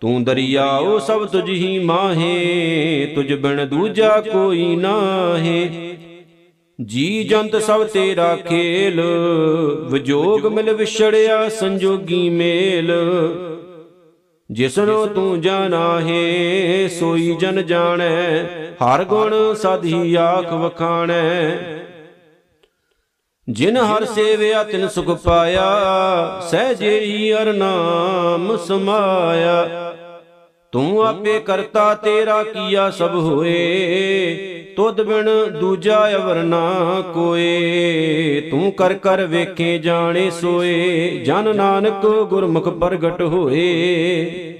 ਤੂੰ 0.00 0.24
ਦਰਿਆਓ 0.24 0.98
ਸਭ 0.98 1.26
ਤੁਝ 1.26 1.50
ਹੀ 1.50 1.78
ਮਾਹੇ, 1.78 3.12
ਤੁਝ 3.14 3.32
ਬਿਨ 3.34 3.68
ਦੂਜਾ 3.68 4.20
ਕੋਈ 4.20 4.76
ਨਾਹੇ। 4.76 5.94
ਜੀ 6.84 7.24
ਜੰਤ 7.24 7.56
ਸਭ 7.56 7.84
ਤੇਰਾ 7.84 8.36
ਖੇਲ, 8.36 9.00
ਵਿਜੋਗ 9.90 10.46
ਮਿਲ 10.46 10.72
ਵਿਛੜਿਆ 10.72 11.48
ਸੰਜੋਗੀ 11.48 12.30
ਮੇਲ। 12.30 12.92
ਜਿਸਨੋ 14.50 15.06
ਤੂੰ 15.06 15.40
ਜਾਣਾਹੇ 15.40 16.88
ਸੋਈ 16.88 17.36
ਜਨ 17.40 17.66
ਜਾਣੈ, 17.66 18.44
ਹਰ 18.84 19.04
ਗੁਣ 19.04 19.54
ਸਦੀ 19.54 20.14
ਆਖ 20.14 20.52
ਵਖਾਣੈ। 20.52 21.58
ਜਿਨ 23.48 23.76
ਹਰ 23.76 24.04
ਸੇਵਿਆ 24.04 24.64
ਤਿਨ 24.64 24.88
ਸੁਖ 24.88 25.10
ਪਾਇਆ 25.10 25.64
ਸਹਜੇ 26.50 27.00
ਹੀ 27.00 27.34
ਅਰ 27.34 27.52
ਨਾਮ 27.52 28.56
ਸਮਾਇਆ। 28.56 29.68
ਤੂੰ 30.72 31.06
ਆਪੇ 31.06 31.40
ਕਰਤਾ 31.40 31.94
ਤੇਰਾ 31.94 32.42
ਕੀਆ 32.42 32.90
ਸਭ 32.90 33.14
ਹੋਏ। 33.14 34.34
ਤੁਧ 34.76 35.00
ਬਿਨ 35.00 35.58
ਦੂਜਾ 35.60 36.12
ਅਵਰ 36.14 36.34
ਨਾ 36.34 36.70
ਕੋਏ। 37.14 38.40
ਤੂੰ 38.50 38.72
ਕਰ 38.72 38.94
ਕਰ 38.94 39.26
ਵੇਖੇ 39.26 39.78
ਜਾਣੇ 39.78 40.30
ਸੋਏ। 40.30 41.10
ਜਨ 41.24 41.56
ਨਾਨਕ 41.56 42.06
ਗੁਰਮੁਖ 42.06 42.68
ਪ੍ਰਗਟ 42.68 43.22
ਹੋਏ। 43.22 44.54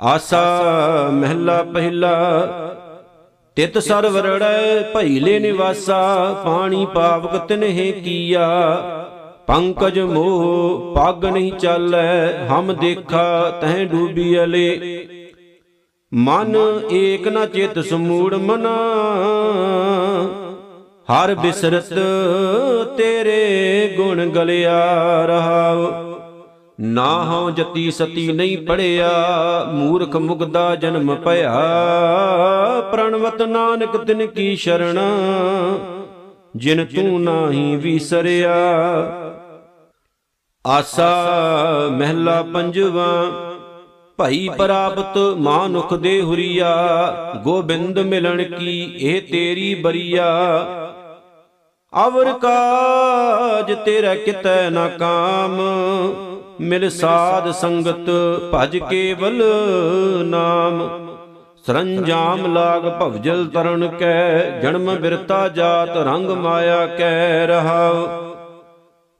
ਆਸਾ 0.00 0.64
ਮਹਿਲਾ 1.12 1.62
ਪਹਿਲਾ 1.62 2.40
ਤਿਤ 3.56 3.76
ਸਰਵਰੜੈ 3.78 4.80
ਭਈਲੇ 4.94 5.38
ਨਿਵਾਸਾ, 5.38 5.98
ਪਾਣੀ 6.44 6.86
ਪਾਵਕ 6.94 7.36
ਤਿਨਹਿ 7.48 7.90
ਕੀਆ। 7.94 8.46
ਪੰਕਜ 9.46 9.98
ਮੋਹ 10.00 10.94
ਪੱਗ 10.94 11.24
ਨਹੀਂ 11.24 11.52
ਚਾਲੈ, 11.52 12.46
ਹਮ 12.48 12.72
ਦੇਖਾ 12.72 13.50
ਤਹਿ 13.60 13.84
ਡੂਬੀਅਲੇ 13.84 15.06
ਮਨ 16.12 16.56
ਏਕ 16.92 17.28
ਨ 17.28 17.46
ਚਿਤ 17.46 17.78
ਸਮੂੜ 17.80 18.34
ਮਨਾ, 18.34 18.74
ਹਰ 21.10 21.34
ਬਿਸਰਤ 21.34 21.92
ਤੇਰੇ 22.96 23.94
ਗੁਣ 23.96 24.26
ਗਲਿਆ 24.30 24.80
ਰਹਾਉ। 25.26 26.13
ਨਾ 26.80 27.24
ਹਉ 27.24 27.50
ਜਤੀ 27.50 27.90
ਸਤੀ 27.90 28.32
ਨਹੀਂ 28.32 28.56
ਪੜਿਆ, 28.58 29.10
ਮੂਰਖ 29.72 30.16
ਮੁਗਦਾ 30.16 30.74
ਜਨਮ 30.76 31.14
ਭਇਆ। 31.14 31.52
ਪ੍ਰਣਵਤ 32.92 33.42
ਨਾਨਕ 33.42 33.96
ਤਿਨ 33.96 34.26
ਕੀ 34.26 34.56
ਸ਼ਰਣ 34.56 34.98
ਜਿਨ 36.56 36.84
ਤੂੰ 36.84 37.22
ਨਾਹੀ 37.22 37.76
ਵਿਸਰਿਆ। 37.76 38.56
ਆਸਾ 40.66 41.14
ਮਹਿਲਾ 41.90 42.42
ਪੰਜਵਾ, 42.42 43.06
ਭਈ 44.18 44.48
ਪ੍ਰਾਪਤ 44.48 45.18
ਮਾਨੁਖ 45.38 45.94
ਦੇ 45.94 46.20
ਹੁਰੀਆ, 46.22 46.74
ਗੋਬਿੰਦ 47.44 47.98
ਮਿਲਣ 47.98 48.42
ਕੀ 48.42 48.80
ਇਹ 48.98 49.22
ਤੇਰੀ 49.22 49.74
ਬਰੀਆ। 49.74 50.26
ਅਵਰ 52.06 52.32
ਕਾਜ 52.32 53.72
ਤੇਰਾ 53.84 54.14
ਕਿਤੈ 54.14 54.70
ਨਾ 54.70 54.88
ਕਾਮ 54.88 55.60
ਮਿਲ 56.60 56.90
ਸਾਧ 56.90 57.50
ਸੰਗਤ 57.50 58.10
ਭਜ 58.54 58.76
ਕੇਵਲ 58.76 59.42
ਨਾਮ। 60.26 60.88
ਸਰੰਜਾਮ 61.66 62.54
ਲਾਗ 62.54 62.82
ਭਵਜਲ 63.00 63.46
ਤਰਨ 63.46 63.86
ਕੈ, 63.88 64.60
ਜਨਮ 64.60 64.94
ਬਿਰਤਾ 64.94 65.48
ਜਾਤ 65.48 65.96
ਰੰਗ 65.96 66.30
ਮਾਇਆ 66.30 66.86
ਕੈ 66.86 67.46
ਰਹਾਉ। 67.46 68.06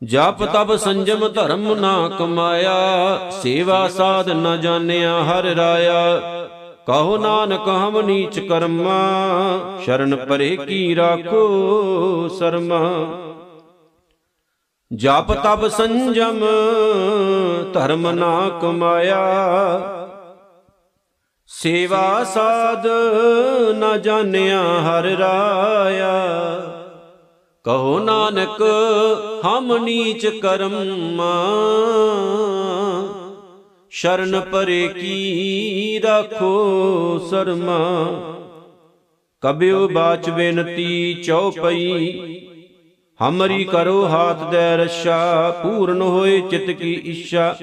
ਜਪ 0.02 0.44
ਤਪ 0.44 0.74
ਸੰਜਮ 0.76 1.28
ਧਰਮ 1.28 1.74
ਨਾ 1.74 2.08
ਕਮਾਇਆ, 2.08 3.18
ਸੇਵਾ 3.30 3.88
ਸਾਧ 3.88 4.28
ਨ 4.28 4.60
ਜਾਣਿਆ 4.60 5.22
ਹਰ 5.22 5.44
ਰਾਇਆ। 5.44 6.20
ਕਹੋ 6.86 7.16
ਨਾਨਕ 7.18 7.68
ਹਮ 7.68 8.00
ਨੀਚ 8.00 8.38
ਕਰਮਾ, 8.38 8.98
ਸ਼ਰਨ 9.84 10.16
ਪਰੇ 10.16 10.56
ਕੀ 10.56 10.96
ਰਾਖੋ 10.96 12.28
ਸਰਮਾ। 12.28 12.80
ਜਪ 14.96 15.32
ਤਪ 15.32 15.66
ਸੰਜਮ 15.66 16.46
ਧਰਮ 17.72 18.10
ਨਾ 18.10 18.58
ਕਮਾਇਆ। 18.62 19.22
ਸੇਵਾ 21.46 22.24
ਸਾਧ 22.24 22.86
ਨ 23.74 24.02
ਜਾਣਿਆ 24.02 24.62
ਹਰ 24.62 25.02
ਰਾਇਆ। 25.02 26.12
ਕਹੋ 27.64 27.98
ਨਾਨਕ 27.98 28.62
ਹਮ 29.44 29.76
ਨੀਚ 29.76 30.26
ਕਰਮਾ 30.26 31.44
ਸ਼ਰਨ 33.90 34.40
ਪਰੇ 34.40 34.88
ਕੀ 34.88 36.00
ਰਾਖੋ 36.04 37.18
ਸਰਮਾ। 37.30 38.08
ਕਬਿਓ 39.40 39.88
ਬਾਚ 39.88 40.30
ਬੇਨਤੀ 40.30 41.14
ਚਉਪਈ। 41.14 42.40
ਹਮਰੀ 43.20 43.64
ਕਰੋ 43.64 44.06
ਹਾਥ 44.06 44.42
ਦੇ 44.50 44.76
ਰਸ਼ਾ 44.76 45.50
ਪੂਰਨ 45.62 46.00
ਹੋਏ 46.02 46.40
ਚਿਤ 46.40 46.70
ਕੀ 46.70 46.92
ਇੱਛਾ। 47.04 47.54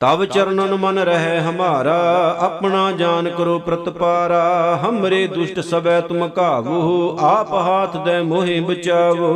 ਤਬ 0.00 0.24
ਚਰਨਨ 0.24 0.74
ਮਨ 0.74 0.98
ਰਹਿ 0.98 1.40
ਹਮਾਰਾ, 1.40 2.36
ਆਪਣਾ 2.40 2.90
ਜਾਨ 2.92 3.28
ਕਰੋ 3.28 3.58
ਪ੍ਰਤਪਾਰਾ। 3.58 4.78
ਹਮਰੇ 4.84 5.26
ਦੁਸ਼ਟ 5.26 5.60
ਸਬੈ 5.60 6.00
ਤੁਮ 6.00 6.28
ਘਾਵੋ 6.38 7.16
ਆਪ 7.20 7.52
ਹਾਥ 7.54 7.96
ਦੇ 7.96 8.20
ਮੋਹਿ 8.22 8.60
ਬਚਾਵੋ। 8.60 9.32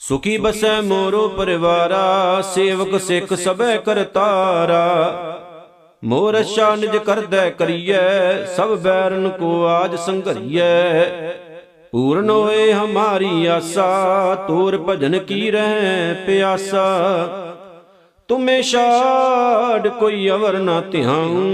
ਸੁਖੀ 0.00 0.36
ਬਸੈ 0.38 0.80
ਮੋਰੋ 0.80 1.28
ਪਰਿਵਾਰਾ, 1.28 2.40
ਸੇਵਕ 2.54 3.00
ਸਿੱਖ 3.00 3.34
ਸਬੈ 3.34 3.76
ਕਰਤਾਰਾ 3.76 4.84
ਮੋਰ 6.02 6.40
ਅੱਛਾ 6.40 6.74
ਨਿਜ 6.76 6.96
ਕਰਦੈ 6.96 7.48
ਕਰੀਐ, 7.50 8.44
ਸਭ 8.56 8.76
ਬੈਰਨ 8.78 9.28
ਕੋ 9.30 9.64
ਆਜ 9.66 9.94
ਸੰਘਰੀਐ। 9.96 11.53
ਪੂਰਨ 11.94 12.30
ਹੋਏ 12.30 12.72
ਹਮਾਰੀ 12.72 13.46
ਆਸਾ, 13.46 14.34
ਤੋਰ 14.48 14.76
ਭਜਨ 14.78 15.18
ਕੀ 15.18 15.50
ਰਹਿ 15.50 16.14
ਪਿਆਸਾ। 16.26 16.86
ਤੁਮੇ 18.28 18.60
ਛਾੜ 18.62 19.88
ਕੋਈ 19.88 20.28
ਅਵਰ 20.30 20.58
ਨਾ 20.58 20.80
ਧਿਆਉ, 20.92 21.44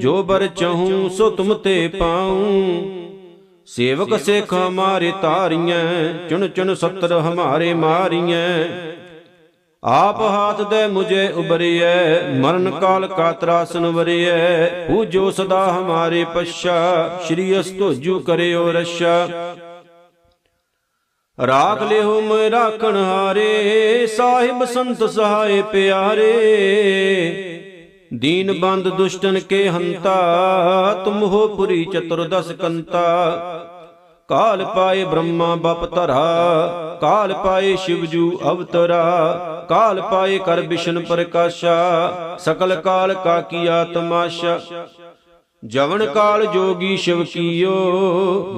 ਜੋ 0.00 0.22
ਬਰ 0.22 0.46
ਚਾਹੂੰ 0.46 1.08
ਸੋ 1.10 1.28
ਤੁਮ 1.30 1.54
ਤੇ 1.54 1.76
ਪਾਉ। 1.88 2.36
ਸੇਵਕ 3.68 4.16
ਸਿੱਖ 4.18 4.52
ਹਮਾਰੇ 4.54 5.12
ਤਾਰੀਆਂ 5.22 5.78
ਚੁਣ 6.28 6.46
ਚੁਣ 6.48 6.74
ਸੱਤਰ 6.74 7.12
ਹਮਾਰੇ 7.20 7.72
ਮਾਰੀਆਂ 7.74 8.46
ਆਪ 9.82 10.20
ਹਾਥ 10.22 10.60
ਦੇ 10.70 10.86
ਮੁਝੇ 10.86 11.28
ਉਬਰਿਐ 11.28 12.20
ਮਰਨ 12.40 12.70
ਕਾਲ 12.70 13.06
ਕਾ 13.06 13.30
ਤਰਾਸਨ 13.32 13.86
ਵਰਿਐ 13.86 14.66
ਪੂਜੋ 14.86 15.30
ਸਦਾ 15.30 15.64
ਹਮਾਰੇ 15.72 16.24
ਪਛਾ, 16.34 17.20
ਸ਼੍ਰੀ 17.26 17.58
ਅਸਤੋਜੂ 17.60 18.18
ਕਰਿਓ 18.20 18.70
ਰਸ਼ਾ 18.72 19.56
ਰਾਖ 21.46 21.82
ਲਿਓ 21.82 22.20
ਮੈਂ 22.20 22.50
ਰਾਖਣ 22.50 22.96
ਹਾਰੇ, 22.96 24.06
ਸਾਹਿਬ 24.06 24.64
ਸੰਤ 24.64 25.04
ਸਹਾਏ 25.04 25.62
ਪਿਆਰੇ। 25.62 26.32
ਦੀਨ 28.14 28.52
ਬੰਦ 28.60 28.88
ਦੁਸ਼ਟਨ 28.88 29.38
ਕੇ 29.40 29.68
ਹੰਤਾ, 29.68 30.16
ਤੁਮ 31.04 31.22
ਹੋ 31.22 31.46
ਪੁਰੀ 31.48 31.84
ਚਤੁਰਦਸ 31.84 32.52
ਕੰਤਾ। 32.52 33.04
ਕਾਲ 34.28 34.64
ਪਾਏ 34.64 35.04
ਬ੍ਰਹਮਾ 35.04 35.54
ਬਪ 35.54 35.94
ਧਰਾ, 35.94 36.98
ਕਾਲ 37.00 37.32
ਪਾਏ 37.32 37.76
ਸ਼ਿਵਜੂ 37.76 38.40
ਅਵਤਰਾ। 38.50 39.04
ਕਾਲ 39.68 40.00
ਪਾਏ 40.02 40.38
ਕਰ 40.38 40.60
ਬਿਸ਼ਨ 40.60 41.00
ਪ੍ਰਕਾਸ਼ਾ, 41.00 42.36
ਸਕਲ 42.40 42.74
ਕਾਲ 42.76 43.14
ਕਾ 43.14 43.40
ਕੀਆ 43.40 43.84
ਤਮਾਸ਼ਾ 43.84 44.58
ਜਵਨ 45.66 46.06
ਕਾਲ 46.06 46.46
ਜੋਗੀ 46.46 46.96
ਸ਼ਿਵ 46.96 47.24
ਕੀਓ 47.24 47.72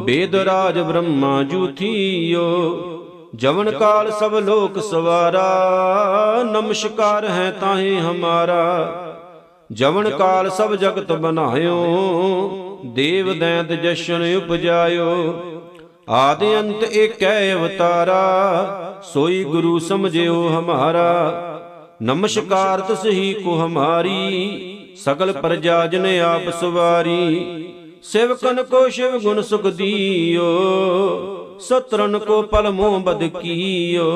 ਬੇਦ 0.05 0.35
ਰਾਜ 0.35 0.79
ਬ੍ਰਹਮਾ 0.79 1.43
ਜੂਥੀਓ 1.43 2.45
ਜਵਨ 3.35 3.71
ਕਾਲ 3.71 4.11
ਸਭ 4.11 4.35
ਲੋਕ 4.35 4.79
ਸਵਾਰਾ 4.79 5.47
ਨਮਸਕਾਰ 6.53 7.29
ਹੈ 7.29 7.51
ਤਾਹੇ 7.61 8.01
ਹਮਾਰਾ। 8.01 8.89
ਜਵਨ 9.73 10.11
ਕਾਲ 10.11 10.51
ਸਭ 10.51 10.75
ਜਗਤ 10.75 11.13
ਬਨਾਇਓ 11.13 11.79
ਦੇਵ 12.87 13.39
ਦੈਂਤ 13.39 13.73
ਜਸ਼ਨ 13.73 14.37
ਉਪਜਾਇਓ। 14.37 15.35
ਆਦਿ 16.09 16.59
ਅੰਤ 16.61 16.83
ਏਕੈ 16.85 17.55
ਅਵਤਾਰਾ। 17.55 18.23
ਸੋਈ 19.03 19.45
ਗੁਰੂ 19.45 19.79
ਸਮਝਿਓ 19.79 20.49
ਹਮਾਰਾ। 20.49 21.33
ਨਮਸਕਾਰ 22.03 22.81
ਤਸਹੀ 22.81 23.35
ਕੋ 23.35 23.67
ਹਮਾਰੀ। 23.67 24.70
ਸਗਲ 24.97 25.33
ਪ੍ਰਜਾ 25.33 25.87
ਜਨ 25.87 26.07
ਆਪ 26.21 26.51
ਸਵਾਰੀ, 26.61 27.73
ਸਿਵਕਨ 28.03 28.63
ਕੋ 28.63 28.89
ਸ਼ਿਵ 28.89 29.19
ਗੁਣ 29.19 29.41
ਸੁਖ 29.43 29.67
ਦੀਓ 29.67 30.47
ਸਤਰਨ 31.61 32.19
ਕੋ 32.19 32.41
ਪਲ 32.43 32.71
ਮੋਹ 32.71 32.99
ਬਦ 33.01 33.25
ਕੀਓ। 33.39 34.07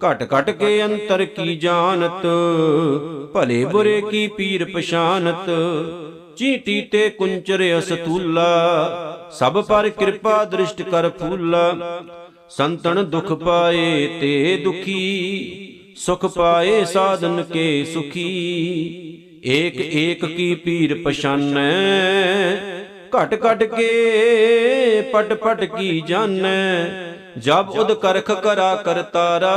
ਘਟ 0.00 0.22
ਘਟ 0.24 0.50
ਕੇ 0.50 0.82
ਅੰਤਰ 0.84 1.24
ਕੀ 1.24 1.54
ਜਾਣਤ, 1.56 2.26
ਭਲੇ 3.34 3.64
ਬੁਰੇ 3.64 4.00
ਕੀ 4.10 4.26
ਪੀਰ 4.28 4.64
ਪਛਾਨਤ, 4.74 5.50
ਚੀਟੀ 6.36 6.80
ਤੇ 6.82 7.08
ਕੁੰਚਰ 7.10 7.62
ਅਸਤੂਲਾ 7.78 8.48
ਸਭ 9.32 9.62
ਪਰ 9.64 9.88
ਕਿਰਪਾ 9.88 10.44
ਦ੍ਰਿਸ਼ਟ 10.44 10.82
ਕਰ 10.82 11.08
ਫੂਲਾ। 11.18 11.72
ਸੰਤਨ 12.50 13.04
ਦੁਖ 13.04 13.32
ਪਾਏ 13.34 14.06
ਤੇ 14.20 14.56
ਦੁਖੀ, 14.64 15.94
ਸੁਖ 15.96 16.26
ਪਾਏ 16.26 16.84
ਸਾਧਨ 16.84 17.42
ਕੇ 17.42 17.84
ਸੁਖੀ। 17.84 19.28
ਏਕ 19.42 19.76
ਏਕ 19.76 20.24
ਕੀ 20.26 20.54
ਪੀਰ 20.54 20.94
ਪਛਾਨੈ, 21.04 21.70
ਘਟ 23.12 23.34
ਘਟ 23.46 23.62
ਕੇ 23.64 25.00
ਪਟ 25.12 25.32
ਪਟ 25.34 25.64
ਕੀ 25.64 26.00
ਜਾਣੈ 26.00 27.12
ਜਬ 27.38 27.70
ਉਦ 27.70 27.92
ਕਰਖ 27.92 28.30
ਕਰਾ 28.32 28.74
ਕਰਤਾਰਾ 28.76 29.50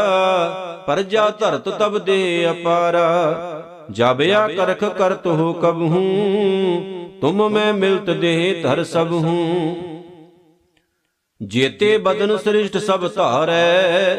ਪਰਜਾ 0.87 1.29
ਧਰਤ 1.29 1.69
ਤਬ 1.69 1.97
ਦੇ 1.97 2.49
ਅਪਾਰਾ। 2.51 3.05
ਜਬ 3.91 4.21
ਆ 4.35 4.47
ਕਰਖ 4.47 4.83
ਕਰਤ 4.97 5.27
ਹੋ 5.27 5.53
ਕਬ 5.53 5.81
ਹੂੰ, 5.83 7.09
ਤੁਮ 7.21 7.47
ਮੈਂ 7.49 7.73
ਮਿਲਤ 7.73 8.09
ਦੇਹ 8.11 8.63
ਧਰ 8.63 8.83
ਸਭ 8.83 9.11
ਹੂੰ। 9.13 9.75
ਜੇਤੇ 11.41 11.97
ਬਦਨ 11.97 12.37
ਸ੍ਰਿਸ਼ਟ 12.37 12.77
ਸਭ 12.77 13.07
ਧਾਰੈ, 13.07 14.17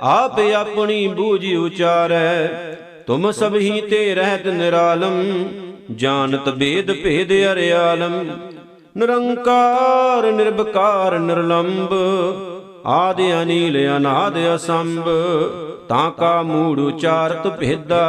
ਆਪ 0.00 0.40
ਆਪਣੀ 0.40 1.06
ਬੂਝ 1.08 1.54
ਉਚਾਰੈ। 1.54 2.48
ਤੁਮ 3.08 3.30
ਸਭ 3.30 3.54
ਹੀ 3.56 3.80
ਤੇ 3.80 4.14
ਰਹਿਤ 4.14 4.46
ਨਿਰਾਲਮ, 4.46 5.22
ਜਾਣਤ 5.96 6.48
ਬੇਦ 6.48 6.90
ਭੇਦ 6.92 7.30
ਅਰਿਆਲਮ। 7.52 8.12
ਨਿਰੰਕਾਰ 8.96 10.32
ਨਿਰਭਕਾਰ 10.32 11.18
ਨਿਰਲੰਭ 11.18 11.94
ਆਦਿ 12.86 13.32
ਅਨੀਲ, 13.32 13.78
ਅਨਾਦ 13.96 14.36
ਅਸੰਭ, 14.54 15.08
ਤਾਂ 15.88 16.10
ਕਾ 16.10 16.42
ਮੂੜ 16.42 16.78
ਉਚਾਰਤ 16.80 17.46
ਭੇਦਾ, 17.48 18.02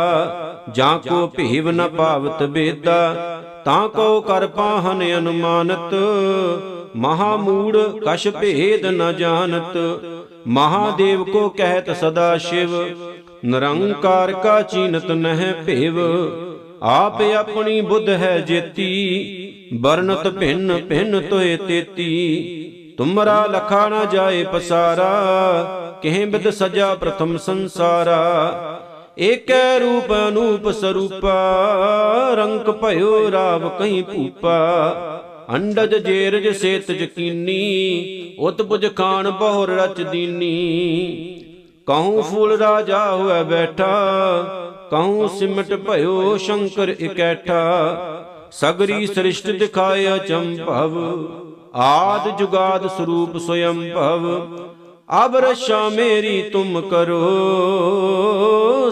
ਜਾਂ 0.76 0.98
ਕੋ 1.00 1.28
ਭੇਵ 1.28 1.72
ਨ 1.72 1.88
ਪਾਵਤ 1.88 2.44
ਬੇਦਾ, 2.44 3.16
ਤਾਂ 3.66 3.88
ਕੋ 3.90 4.22
ਕਰ 4.22 4.48
ਪਾਹਨ 4.48 5.04
ਅਨੁਮਾਨਤ, 5.18 5.94
ਮਹਾ 6.96 7.36
ਮੂੜ 7.36 7.78
ਕਛ 7.78 8.28
ਭੇਦ 8.28 8.86
ਨ 8.86 9.14
ਜਾਣਤ। 9.18 9.78
ਮਹਾਦੇਵ 10.48 11.24
ਕੋ 11.24 11.50
ਕਹਿਤ 11.50 11.92
ਸਦਾ 11.98 12.38
ਸ਼ਿਵ, 12.38 12.96
ਨਿਰੰਕਾਰ 13.46 14.32
ਕਾ 14.34 14.62
ਚੀਨਤ 14.62 15.12
ਨਹਿ 15.12 15.54
ਭੇਵ। 15.66 16.00
ਆਪ 16.82 17.22
ਆਪਣੀ 17.22 17.82
ਬੁੱਧ 17.82 18.10
ਹੈ 18.10 18.38
ਜੇਤੀ 18.38 19.70
ਬਰਨਤ 19.74 20.28
ਭਿੰਨ 20.28 20.82
ਭਿੰਨ 20.90 21.22
ਤੋਏ 21.22 21.58
ਤੇਤੀ। 21.58 22.96
ਤੁਮਰਾ 22.98 23.46
ਲਖਾ 23.46 23.90
ਨਾ 23.90 24.06
ਜਾਏ 24.06 24.44
ਪਸਾਰਾ, 24.44 26.00
ਕਿਹ 26.02 26.28
ਬਿਦ 26.28 26.50
ਸਜਾ 26.50 26.96
ਪ੍ਰਥਮ 26.96 27.38
ਸੰਸਾਰਾ। 27.38 28.80
ਏਕੈ 29.20 29.80
ਰੂਪ 29.80 30.14
ਅਨੂਪ 30.14 30.72
ਸਰੂਪਾ 30.72 31.36
ਰੰਕ 32.34 32.72
ਭਇਓ 32.72 33.32
ਰਾਵ 33.32 33.70
ਕਹੀਂ 33.70 34.04
ਭੂਪਾ। 34.04 35.26
ਅੰਡਜ 35.54 35.96
ਜੇਰਜ 35.96 36.48
ਸੇਤ 36.58 36.92
ਜਕੀਨੀ 36.92 38.36
ਉਤ 38.40 38.62
ਬੁਜ 38.62 38.86
ਖਾਨ 38.96 39.30
ਬਹੁਰ 39.30 39.70
ਰਚ 39.70 40.02
ਦੀਨੀ। 40.02 40.52
ਕਹੂੰ 41.88 42.24
ਫੂਲ 42.24 42.52
ਰਾਜਾ 42.58 43.00
ਹੋਇ 43.16 43.44
ਬੈਠਾ, 43.44 43.88
ਕਹੂੰ 44.92 45.30
ਸਿਮਟ 45.30 45.74
ਭਇਓ 45.74 46.38
ਸ਼ੰਕਰ 46.38 46.90
ਇਕੈਠਾ। 46.90 47.62
ਸਗਰੀ 48.52 49.08
ਸ੍ਰਿਸ਼ਟ 49.08 49.50
ਦਿਖਾਇ 49.52 50.18
ਚੰਭਵ 50.28 50.98
ਆਦ 51.76 52.38
ਜੁਗਾਦ 52.38 52.88
ਸਰੂਪ 52.88 53.38
ਸੋਯੰ 53.38 53.82
ਭਵ। 53.96 54.28
ਅਬ 55.26 55.36
ਰਸ਼ਾ 55.36 55.90
ਮੇਰੀ 55.90 56.42
ਤੁਮ 56.42 56.82
ਕਰੋ, 56.82 57.26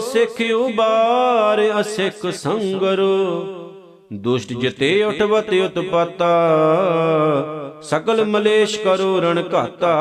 ਸਿੱਖ 0.00 0.40
ਉਬਾਰ 0.54 1.62
ਅਸਿੱਖ 1.80 2.26
ਸੰਗਰੋ। 2.34 3.44
ਦੁਸ਼ਟ 4.10 4.52
ਜਤੇ 4.52 5.02
ਉਠਵਤ 5.04 5.52
ਉਤਪਤਾ 5.54 6.28
ਸਕਲ 7.82 8.24
ਮਲੇਸ਼ 8.24 8.78
ਕਰੋ 8.80 9.20
ਰਣ 9.20 9.42
ਘਾਤਾ। 9.54 9.94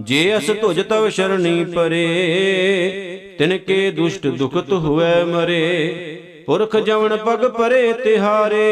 ਜੇ 0.00 0.36
ਅਸ 0.36 0.46
ਤੁਜ 0.60 0.80
ਤਵ 0.80 1.08
ਸ਼ਰਣੀ 1.08 1.64
ਪਰੇ, 1.64 3.36
ਤਿਨ 3.38 3.56
ਕੇ 3.58 3.90
ਦੁਸ਼ਟ 3.90 4.26
ਦੁਖਤ 4.26 4.72
ਹੋਐ 4.72 5.22
ਮਰੇ। 5.24 6.42
ਪੁਰਖ 6.46 6.76
ਜਵਨ 6.76 7.16
ਪਗ 7.16 7.46
ਪਰੇ 7.48 7.92
ਤਿਹਾਰੇ, 7.92 8.68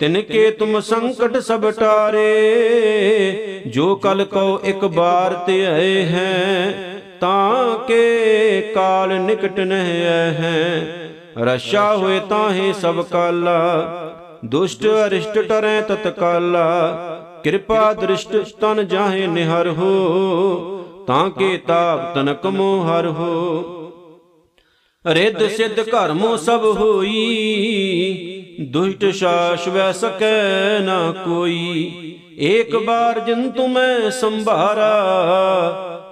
ਤਿਨ 0.00 0.20
ਕੇ 0.22 0.50
ਤੁਮ 0.50 0.80
ਸੰਕਟ 0.80 1.36
ਸਭ 1.38 1.70
ਟਾਰੇ। 1.70 3.62
ਜੋ 3.66 3.94
ਕਲ 3.96 4.24
ਕੋ 4.24 4.60
ਇੱਕ 4.64 4.84
ਬਾਰ 4.84 5.34
ਤੇ 5.46 5.66
ਆਏ 5.66 6.02
ਹੈ, 6.04 6.72
ਤਾਂ 7.20 7.78
ਕੇ 7.78 8.72
ਕਾਲ 8.74 9.18
ਨਿਕਟ 9.20 9.60
ਨਹਿ 9.60 10.02
ਹੈ। 10.34 10.97
ਰਸ਼ਾ 11.38 11.96
ਹੋਏ 11.96 12.20
ਤਾਹੇ 12.20 12.72
ਸਭ 12.72 13.04
ਕਾਲਾ। 13.04 13.84
ਦੁਸ਼ਟ 14.44 14.86
ਅਰਿਸ਼ਟ 14.86 15.38
ਟਰੈ 15.38 15.80
ਤਤਕਾਲਾ 15.80 16.94
ਕਿਰਪਾ 17.44 17.92
ਦ੍ਰਿਸ਼ਟ 17.92 18.36
ਤਨ 18.60 18.88
ਜਾਹੇ 18.88 19.26
ਨਿਹਰ 19.26 19.68
ਹੋ। 19.68 21.04
ਤਾਂ 21.06 21.30
ਕੇ 21.30 21.56
ਤਾਪ 21.56 22.14
ਤਨਕ 22.14 22.46
ਮੋ 22.46 22.84
ਹਰ 22.84 23.06
ਹੋ। 23.06 23.74
ਰਿੱਧ 25.06 25.48
ਸਿੱਧ 25.48 25.80
ਘਰਮੋ 25.80 26.36
ਸਭ 26.36 26.60
ਹੋਈ। 26.64 27.14
ਦੁਸ਼ਟ 28.70 29.04
ਸ਼ਾਸ 29.04 29.68
ਵੈ 29.68 29.92
ਸਕੈ 29.92 30.78
ਨਾ 30.80 31.12
ਕੋਈ। 31.12 31.92
ਏਕ 32.38 32.76
ਬਾਰ 32.76 33.20
ਜਿਨ 33.20 33.50
ਤੁਮੈ 33.50 34.10
ਸੰਭਾਰਾ। 34.10 34.94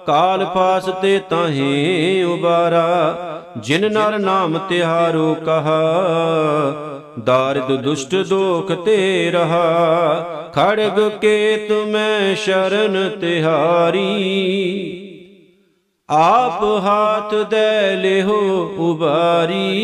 ਕਾਲ 0.07 0.45
ਫਾਸ 0.45 0.89
ਤੇ 1.01 1.19
ਤਾਹੇ 1.29 2.23
ਉਬਾਰਾ, 2.23 3.17
ਜਿਨ 3.57 3.91
ਨਰ 3.91 4.19
ਨਾਮ 4.19 4.59
ਤਿਹਾਰੋ 4.69 5.35
ਕਹਾ, 5.45 5.81
ਦਾਰਿਦ 7.23 7.75
ਦੁਸ਼ਟ 7.75 8.15
ਦੋਖ 8.15 8.85
ਤੇ 8.85 9.31
ਰਹਾ, 9.31 10.51
ਖੜਗ 10.55 10.99
ਕੇ 11.21 11.65
ਤੁਮੈ 11.69 12.35
ਸ਼ਰਨ 12.35 13.09
ਤਿਹਾਰੀ। 13.21 14.03
ਆਪ 16.09 16.63
ਹਾਥ 16.83 17.33
ਦੇ 17.49 17.95
ਲਿਹੋ 17.95 18.75
ਉਬਾਰੀ, 18.79 19.77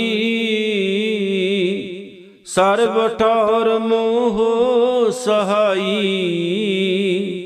ਸਰਬ 2.46 3.08
ਠੌਰ 3.20 3.80
ਮੋਹ 3.80 5.12
ਸਹਾਈ। 5.12 7.43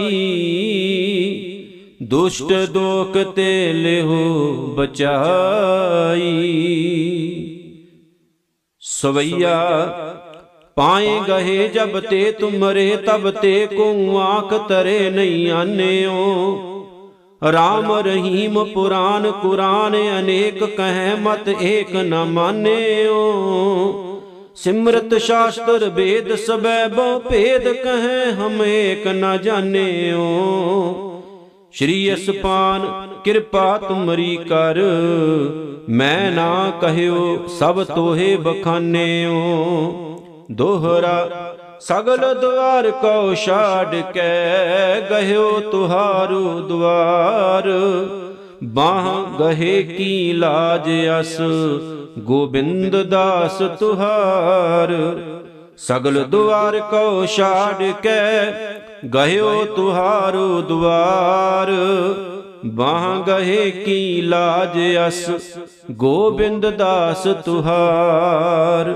ਦੁਸ਼ਟ 2.03 2.53
ਦੋਖ 2.53 3.19
ਤੇ 3.35 3.73
ਲਿਹੁ 3.73 4.57
ਬਚਾਈ। 4.77 6.45
ਸਵਈਆ 8.81 9.87
ਪਾਏ 10.79 11.21
ਗਏ 11.29 11.69
ਜਬ 11.69 11.99
ਤੇ 12.01 12.31
ਤੁਮਰੇ 12.33 12.97
ਤਬ 12.97 13.31
ਤੇ 13.31 13.67
ਕੋ 13.67 14.19
ਆਖ 14.19 14.55
ਤਰੇ 14.69 15.11
ਨਹੀਂ 15.11 15.51
ਆਨਿਓ। 15.51 16.13
ਰਾਮ 17.53 17.93
ਰਹੀਮ 17.93 18.65
ਪੁਰਾਨ 18.65 19.31
ਕੁਰਾਨ, 19.33 19.97
ਅਨੇਕ 20.19 20.65
ਕਹੈ 20.65 21.17
ਮਤ 21.21 21.49
ਏਕ 21.49 21.95
ਨ 21.97 22.25
ਮਾਨਿਓ। 22.25 23.23
ਸਿਮਰਤ 24.57 25.15
ਸ਼ਾਸਤਰ 25.15 25.89
ਵੇਦ 25.89 26.35
ਸਬੈ 26.37 26.87
ਬਹੁ 26.89 27.19
ਭੇਦ 27.21 27.69
ਕਹੈ 27.75 28.31
ਹਮ 28.33 28.63
ਏਕ 28.63 29.07
ਨ 29.07 29.37
ਜਾਣਿਓ। 29.43 30.25
ਸ਼੍ਰੀ 31.73 32.15
ਅਸਪਾਨ, 32.15 32.87
ਕਿਰਪਾ 33.25 33.79
ਤੁਮਰੀ 33.79 34.37
ਕਰ, 34.49 34.79
ਮੈਂ 35.89 36.31
ਨਾ 36.31 36.73
ਕਹਿਓ 36.81 37.47
ਸਭ 37.49 37.85
ਤੋਹੇ 37.85 38.37
ਬਖਾਨਿਓ। 38.37 40.08
ਦੋਹਰਾ 40.51 41.29
ਸਗਲ 41.81 42.35
ਦੁਆਰ 42.35 42.91
ਕੋ 42.91 43.35
ਛਾੜ 43.35 43.95
ਕੇ 43.95 44.21
ਗਹਿਓ 45.11 45.61
ਤੁਹਾਰੂ 45.61 46.61
ਦੁਆਰ। 46.61 47.69
ਬਾਹ 48.65 49.39
ਗਹੇ 49.39 49.83
ਕੀ 49.83 50.33
ਲਾਜ 50.33 50.89
ਅਸ, 51.21 51.37
ਗੋਬਿੰਦ 52.19 53.03
ਦਾਸ 53.03 53.59
ਤੁਹਾਰ। 53.81 54.95
ਸਗਲ 55.79 56.25
ਦੁਆਰ 56.25 56.81
ਕੋ 56.81 57.27
ਛਾੜ 57.27 57.93
ਕੇ 58.03 58.19
ਗਹਿਓ 59.09 59.65
ਤੁਹਾਰੂ 59.65 60.61
ਦੁਆਰ। 60.63 61.73
ਬਾਹ 62.67 63.21
ਗਹੇ 63.27 63.71
ਕੀ 63.71 64.21
ਲਾਜ 64.21 64.79
ਅਸ, 65.09 65.31
ਗੋਬਿੰਦ 65.91 66.71
ਦਾਸ 66.71 67.27
ਤੁਹਾਰ। 67.45 68.95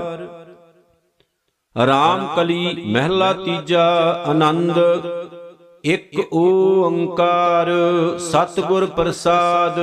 ਰਾਮ 1.77 2.27
ਕਲੀ 2.35 2.83
ਮਹਿਲਾ 2.85 3.33
ਤੀਜਾ 3.33 3.85
ਆਨੰਦ, 4.27 4.79
ਇੱਕ 5.83 6.33
ਓੰਕਾਰ 6.33 7.69
ਸਤਿਗੁਰ 8.19 8.85
ਪ੍ਰਸਾਦ। 8.85 9.79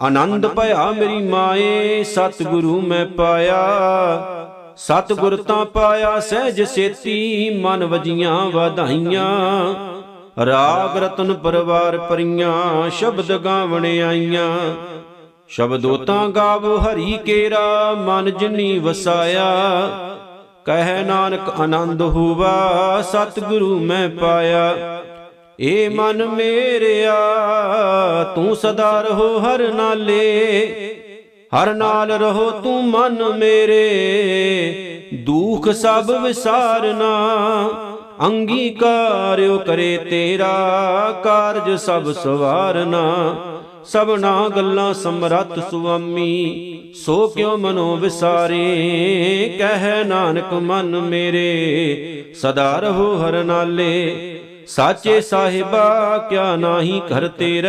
ਆਨੰਦ 0.00 0.46
ਭਇਆ 0.46 0.90
ਮੇਰੀ 0.90 1.28
ਮਾਏ, 1.28 2.02
ਸਤਿਗੁਰੂ 2.02 2.80
ਮੈਂ 2.80 3.06
ਪਾਇਆ। 3.06 3.60
ਸਤਿਗੁਰ 4.76 5.36
ਤਾਂ 5.36 5.64
ਪਾਇਆ, 5.64 6.20
ਸਹਿਜ 6.20 6.62
ਸੇਤੀ, 6.62 7.50
ਮਨ 7.60 7.84
ਵਜੀਆਂ 7.84 8.46
ਵਧਾਈਆਂ। 8.46 9.74
ਰਾਗ 10.46 10.96
ਰਤਨ 10.96 11.34
ਪਰਵਾਰ 11.34 11.98
ਪਰੀਆਂ, 11.98 12.90
ਸ਼ਬਦ 12.90 13.36
ਗਾਵਣ 13.36 13.84
ਆਈਆਂ। 13.84 14.74
ਸ਼ਬਦੋ 15.48 15.96
ਤਾਂ 15.96 16.28
ਗਾਵੋ 16.28 16.76
ਹਰੀ 16.76 17.18
ਕੇਰਾ, 17.24 17.94
ਮਨ 17.94 18.30
ਜਿਨੀ 18.30 18.78
ਵਸਾਇਆ। 18.78 19.56
ਕਹਿ 20.66 21.04
ਨਾਨਕ 21.04 21.60
ਆਨੰਦ 21.60 22.02
ਹੋਵਾ, 22.02 23.02
ਸਤਿਗੁਰੂ 23.02 23.78
ਮੈਂ 23.78 24.08
ਪਾਇਆ। 24.08 24.76
ਏ 25.60 25.88
ਮਨ 25.88 26.26
ਮੇਰਿਆ, 26.26 27.14
ਤੂੰ 28.34 28.56
ਸਦਾ 28.56 29.02
ਰਹੋ 29.02 29.38
ਹਰ 29.38 29.74
ਨਾਲੇ। 29.74 30.46
ਹਰ 31.54 31.74
ਨਾਲ 31.74 32.10
ਰਹੋ 32.10 32.50
ਤੂੰ 32.50 32.84
ਮਨ 32.84 33.38
ਮੇਰੇ। 33.38 33.86
ਦੁਖ 35.14 35.68
ਸਭ 35.68 36.10
ਵਿਸਾਰਨਾ 36.22 37.14
ਅੰਗੀਕਾਰਿਓ 38.26 39.58
ਕਰੇ 39.58 39.98
ਤੇਰਾ। 40.10 41.20
ਕਾਰਜ 41.24 41.80
ਸਭ 41.80 42.12
ਸਵਾਰਨਾ, 42.12 43.36
ਸਭਨਾ 43.84 44.48
ਗੱਲਾਂ 44.48 44.94
ਸਮਰੱਥ 44.94 45.70
ਸੁਆਮੀ। 45.70 46.75
ਸੋ 47.04 47.28
ਕਿਉ 47.28 47.56
ਮਨੋ 47.56 47.96
ਵਿਸਾਰੇ 47.96 49.56
ਕਹਿ 49.58 50.04
ਨਾਨਕ 50.04 50.52
ਮਨ 50.52 51.00
ਮੇਰੇ, 51.00 52.24
ਸਦਾ 52.34 52.78
ਰਹੋ 52.78 53.16
ਹਰ 53.16 53.44
ਨਾਲੇ। 53.44 54.40
ਸਾਚੇ 54.66 55.20
ਸਾਹਿਬਾ, 55.20 56.18
ਕਿਆ 56.30 56.56
ਨਾਹੀ 56.56 57.00
ਘਰ 57.00 57.28
ਤੇਰੇ 57.28 57.68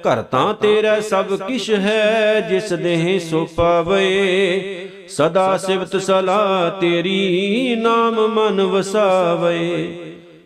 ਘਰ 0.00 0.22
ਤਾਂ 0.22 0.54
ਤੇਰਾ 0.54 1.00
ਸਭ 1.00 1.24
ਕਿਛ 1.24 1.70
ਹੈ, 1.70 2.40
ਜਿਸ 2.40 2.72
ਦੇਹ 2.72 3.20
ਸੋ 3.20 3.48
ਪਾਵੇ। 3.56 4.88
ਸਦਾ 5.08 5.56
ਸਿਵਤ 5.56 5.96
ਸਲਾ 5.96 6.78
ਤੇਰੀ, 6.80 7.76
ਨਾਮ 7.78 8.26
ਮਨ 8.26 8.62
ਵਸਾਵੇ। 8.62 9.96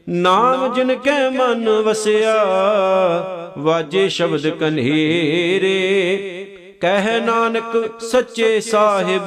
ਨਾਮ 0.09 0.75
ਜਿਨ 0.75 0.95
ਕੈ 0.95 1.31
ਮਨ 1.31 1.69
ਵਸਿਆ, 1.69 2.45
ਵਾਜੇ 3.59 4.09
ਸ਼ਬਦ 4.09 4.49
ਕਨੇਰੇ। 4.49 5.77
ਕਹਿ 6.83 7.21
ਨਾਨਕ 7.21 8.01
ਸੱਚੇ 8.01 8.61
ਸਾਹਿਬ, 8.61 9.27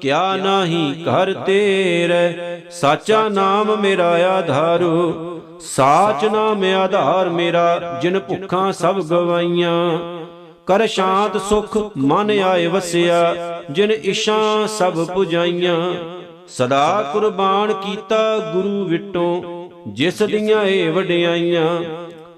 ਕਿਆ 0.00 0.36
ਨਾਹੀ 0.36 1.04
ਘਰ 1.04 1.32
ਤੇਰੇ, 1.32 2.60
ਸਾਚਾ 2.70 3.28
ਨਾਮ 3.28 3.80
ਮੇਰਾ 3.80 4.08
ਆਧਾਰੋ, 4.28 5.40
ਸਾਚ 5.60 6.24
ਨਾਮ 6.24 6.64
ਆਧਾਰ 6.64 7.28
ਮੇਰਾ, 7.28 7.98
ਜਿਨ 8.02 8.18
ਭੁੱਖਾਂ 8.18 8.72
ਸਭ 8.72 9.00
ਗਵਾਈਆਂ। 9.00 9.98
ਕਰ 10.66 10.86
ਸ਼ਾਂਤ 10.86 11.36
ਸੁਖ 11.36 11.92
ਮਨ 11.96 12.30
ਆਏ 12.30 12.66
ਵਸਿਆ, 12.66 13.34
ਜਿਨ 13.70 13.90
ਇਸ਼ਾਂ 13.90 14.66
ਸਭ 14.66 15.04
ਪੁਜਾਈਆਂ। 15.14 15.94
ਸਦਾ 16.48 17.10
ਕੁਰਬਾਨ 17.12 17.72
ਕੀਤਾ 17.72 18.38
ਗੁਰੂ 18.52 18.84
ਵਿਟੋਂ, 18.84 19.42
ਜਿਸ 19.88 20.22
ਦੀਆਂ 20.22 20.62
ਏ 20.62 20.88
ਵਡਿਆਈਆਂ। 20.88 21.68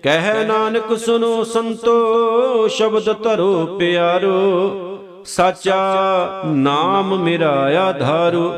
ਕਹਿ 0.04 0.44
ਨਾਨਕ 0.44 0.92
ਸੁਨੋ 0.98 1.44
ਸੰਤੋ 1.44 2.68
ਸ਼ਬਦ 2.68 3.06
ਧਰੋ 3.22 3.66
ਪਿਆਰੋ, 3.78 5.22
ਸਾਚਾ 5.26 6.42
ਨਾਮ 6.46 7.14
ਮੇਰਾ 7.22 7.52
ਆਧਾਰੋ। 7.82 8.50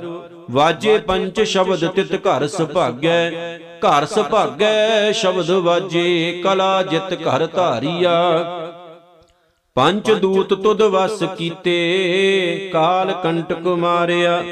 ਵਾਜੇ 0.50 0.96
ਪੰਜ 0.98 1.40
ਸ਼ਬਦ 1.42 1.86
ਤਿਤ 1.86 2.14
ਘਰ 2.16 2.46
ਸੁਭਾਗੈ 2.46 3.30
ਘਰ 3.78 4.06
ਸੁਭਾਗੈ, 4.06 5.12
ਸ਼ਬਦ 5.12 5.50
ਵਾਜੇ 5.50 6.40
ਕਲਾ 6.44 6.82
ਜਿਤ 6.82 7.14
ਘਰ 7.22 7.46
ਧਾਰੀਆ। 7.46 8.14
ਪੰਜ 9.76 10.10
ਦੂਤ 10.12 10.54
ਤੁਧ 10.54 10.82
ਵਸ 10.82 11.22
ਕੀਤੇ, 11.38 12.70
ਕਾਲ 12.72 13.12
ਕੰਟਕ 13.22 13.66
ਮਾਰਿਆ। 13.78 14.42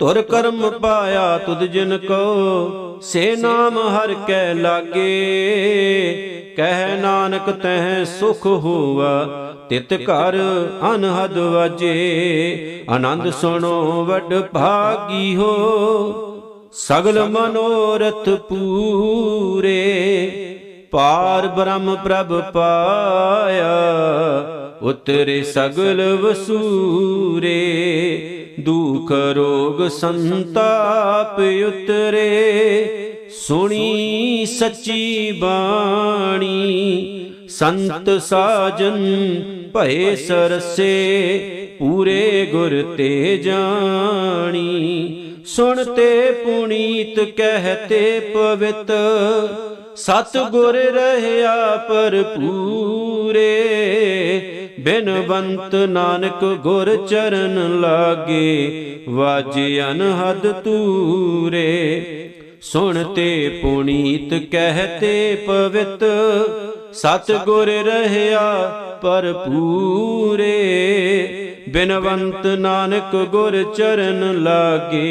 ਧੁਰ 0.00 0.20
ਕਰਮ 0.22 0.62
ਪਾਇਆ 0.72 1.38
ਤੁਧ 1.38 1.62
ਜਿਨ 1.62 1.96
ਕੋ, 1.98 2.98
ਸੇ 3.02 3.34
ਨਾਮ 3.36 3.78
ਹਰ 3.88 4.14
ਕੈ 4.28 4.54
ਲਾਗੇ। 4.54 5.04
ਕਹਿ 6.56 6.96
ਨਾਨਕ 7.00 7.50
ਤਹਿ 7.62 8.04
ਸੁਖ 8.04 8.46
ਹੋਵਾ 8.46 9.10
ਤਿਤ 9.70 9.92
ਘਰ 10.02 10.38
ਅਨਹਦ 10.94 11.36
ਵਾਜੇ। 11.38 12.84
ਆਨੰਦ 12.90 13.30
ਸੁਣੋ 13.32 14.04
ਵੱਡ 14.04 14.34
ਭਾਗੀ 14.52 15.36
ਹੋ, 15.36 15.52
ਸਗਲ 16.78 17.24
ਮਨੋਰਥ 17.28 18.28
ਪੂਰੇ। 18.48 19.76
ਪਾਰ 20.92 21.46
ਬ੍ਰਹਮ 21.48 21.96
ਪ੍ਰਭ 22.04 22.40
ਪਾਇਆ, 22.52 23.76
ਉਤਰੇ 24.82 25.42
ਸਗਲ 25.44 26.02
ਵਸੂਰੇ। 26.22 27.58
ਦੁਖ 28.64 29.12
ਰੋਗ 29.12 29.88
ਸੰਤਾਪ 29.88 31.40
ਉਤਰੇ, 31.66 33.12
ਸੁਣੀ 33.46 34.46
ਸੱਚੀ 34.46 35.32
ਬਾਣੀ। 35.32 36.56
ਸੰਤ 37.48 38.22
ਸਾਜਨ 38.22 38.98
ਭਏ 39.74 40.14
ਸਰਸੇ, 40.16 40.92
ਪੂਰੇ 41.78 42.48
ਗੁਰ 42.52 42.82
ਤੇ 42.96 43.36
ਜਾਣੀ। 43.36 45.18
ਸੁਣਤੇ 45.46 46.30
ਪੁਨੀਤ 46.30 47.20
ਕਹਤੇ 47.20 48.20
ਪਵਿੱਤ 48.34 48.90
ਸਤ 50.00 50.36
ਗੁਰ 50.50 50.74
ਰਹਿਆ 50.74 51.76
ਭਰਪੂਰੇ, 51.88 53.42
ਬਿਨਵੰਤ 54.80 55.74
ਨਾਨਕ 55.74 56.44
ਗੁਰ 56.62 56.94
ਚਰਨ 57.06 57.80
ਲਾਗੇ, 57.80 59.04
ਵਾਜੇ 59.08 59.80
ਅਨਹਦ 59.90 60.50
ਤੂਰੇ 60.64 61.66
ਸੁਣਤੇ 62.62 63.60
ਪੁਨੀਤ 63.62 64.34
ਕਹਤੇ 64.52 65.34
ਪਵਿੱਤ 65.46 66.04
ਸਤ 66.92 67.32
ਗੁਰ 67.44 67.68
ਰਹਿਆ 67.84 68.46
ਭਰਪੂਰੇ, 69.02 70.56
ਬਿਨਵੰਤ 71.68 72.46
ਨਾਨਕ 72.58 73.16
ਗੁਰ 73.30 73.62
ਚਰਨ 73.76 74.42
ਲਾਗੇ, 74.42 75.06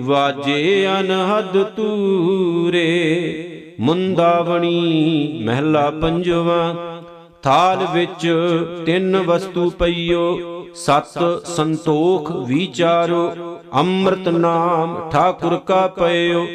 ਵਾਜੇ 0.00 0.86
ਅਨਹਦ 1.00 1.62
ਤੂਰੇ 1.76 2.84
ਮੁੰਦਾਵਣੀ 3.80 5.42
ਮਹਿਲਾ 5.44 5.88
ਪੰਜਵਾ, 5.90 6.74
ਥਾਲ 7.42 7.86
ਵਿੱਚ 7.94 8.26
ਤਿੰਨ 8.86 9.16
ਵਸਤੂ 9.16 9.68
ਪਈਓ, 9.70 10.22
ਸਤ 10.74 11.18
ਸੰਤੋਖ 11.46 12.30
ਵਿਚਾਰੋ, 12.46 13.30
ਅੰਮ੍ਰਿਤ 13.74 14.28
ਨਾਮ 14.28 14.96
ਠਾਕੁਰ 15.10 15.56
ਕਾ 15.66 15.86
ਪਇਓ, 15.96 16.46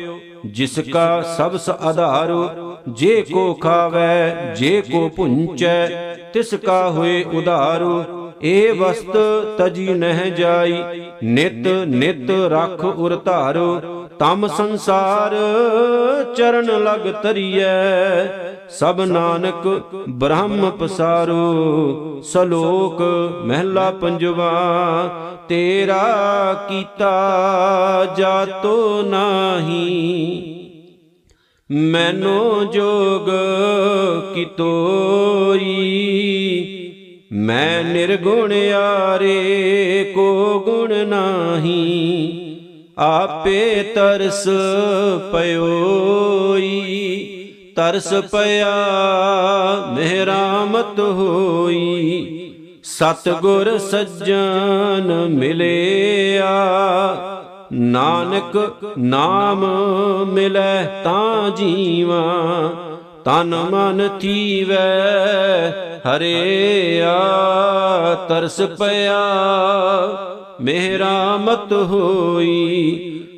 ਜਿਸ 0.47 0.79
ਕਾ 0.93 1.21
ਸਬਸ 1.37 1.69
ਆਧਾਰੋ, 1.69 2.49
ਜੇ 2.89 3.21
ਕੋ 3.23 3.53
ਖਾਵੈ, 3.53 4.53
ਜੇ 4.59 4.81
ਕੋ 4.81 5.07
ਪੁੰਚੈ, 5.09 5.87
ਤਿਸ 6.33 6.53
ਕਾ 6.55 6.89
ਹੋਏ 6.89 7.23
ਉਧਾਰੋ 7.33 8.03
ਇਹ 8.41 8.73
ਵਸਤ 8.73 9.17
ਤਜੀ 9.57 9.93
ਨਹਿ 9.93 10.29
ਜਾਈ, 10.31 10.83
ਨਿਤ 11.23 11.67
ਨਿਤ 11.87 12.31
ਰਖ 12.51 12.85
ਉਰ 12.85 13.15
ਧਾਰੋ 13.15 14.00
ਤਮ 14.21 14.47
ਸੰਸਾਰ 14.47 15.35
ਚਰਨ 16.35 16.65
ਲਗ 16.65 17.11
ਤਰੀਐ 17.23 18.25
ਸਭ 18.69 19.01
ਨਾਨਕ 19.01 19.81
ਬ੍ਰਹਮ 20.09 20.69
ਪਸਾਰੋ, 20.69 22.21
ਸਲੋਕ 22.23 23.01
ਮਹਿਲਾ 23.45 23.91
ਪੰਜਵਾ, 23.91 24.51
ਤੇਰਾ 25.49 26.53
ਕੀਤਾ 26.69 27.13
ਜਾਤੋ 28.17 29.01
ਨਾਹੀ। 29.01 29.87
ਮੈਨੋ 31.71 32.63
ਜੋਗ 32.63 33.29
ਕੀ 34.35 34.45
ਤੋਈ 34.45 35.67
ਮੈਂ 37.31 37.83
ਨਿਰਗੁਣ 37.83 38.53
ਆਰੇ 38.75 40.11
ਕੋ 40.15 40.59
ਗੁਣ 40.59 40.93
ਨਾਹੀ। 41.07 42.40
ਆਪੇ 42.97 43.83
ਤਰਸ 43.95 44.43
ਪਇਓਈ, 45.31 46.63
ਤਰਸ 47.75 48.13
ਪਿਆ 48.31 48.73
ਮਿਹਰਾਮਤ 49.91 50.99
ਹੋਈ। 50.99 52.81
ਸਤ 52.83 53.29
ਗੁਰ 53.41 53.77
ਸੱਜਣ 53.77 55.11
ਮਿਲਿਆ, 55.29 56.51
ਨਾਨਕ 57.73 58.57
ਨਾਮ 58.97 59.65
ਮਿਲੈ 60.25 60.83
ਤਾਂ 61.03 61.49
ਜੀਵਾ, 61.49 62.23
ਤਨ 63.25 63.55
ਮਨ 63.71 64.07
ਥੀਵੈ 64.19 64.81
ਹਰਿਆ, 66.07 67.15
ਤਰਸ 68.29 68.61
ਪਿਆ 68.79 69.21
ਮੇਰਾ 70.61 71.37
ਮਤ 71.37 71.73
ਹੋਈ 71.73 72.49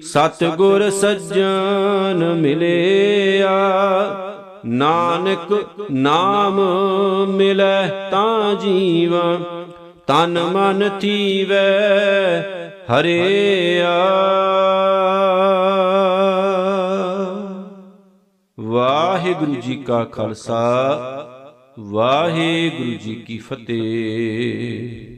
ਸਤ 0.04 0.44
ਗੁਰ 0.44 0.90
ਸੱਜਣ 0.90 2.34
ਮਿਲਿਆ। 2.34 3.52
ਨਾਨਕ 4.66 5.66
ਨਾਮ 5.92 6.60
ਮਿਲੈ 7.28 7.88
ਤਾਂ 8.12 8.56
ਜੀਵਾ, 8.56 9.38
ਤਨ 10.08 10.40
ਮਨ 10.44 10.90
ਥੀਵੈ 11.00 11.66
ਹਰਿਆ। 12.92 13.96
ਵਾਹਿਗੁਰੂ 18.60 19.56
ਜੀ 19.56 19.76
ਕਾ 19.76 20.04
ਖਾਲਸਾ, 20.04 20.64
ਵਾਹਿਗੁਰੂ 21.80 22.98
ਜੀ 22.98 23.16
ਕੀ 23.16 23.38
ਫਤਿਹ। 23.38 25.12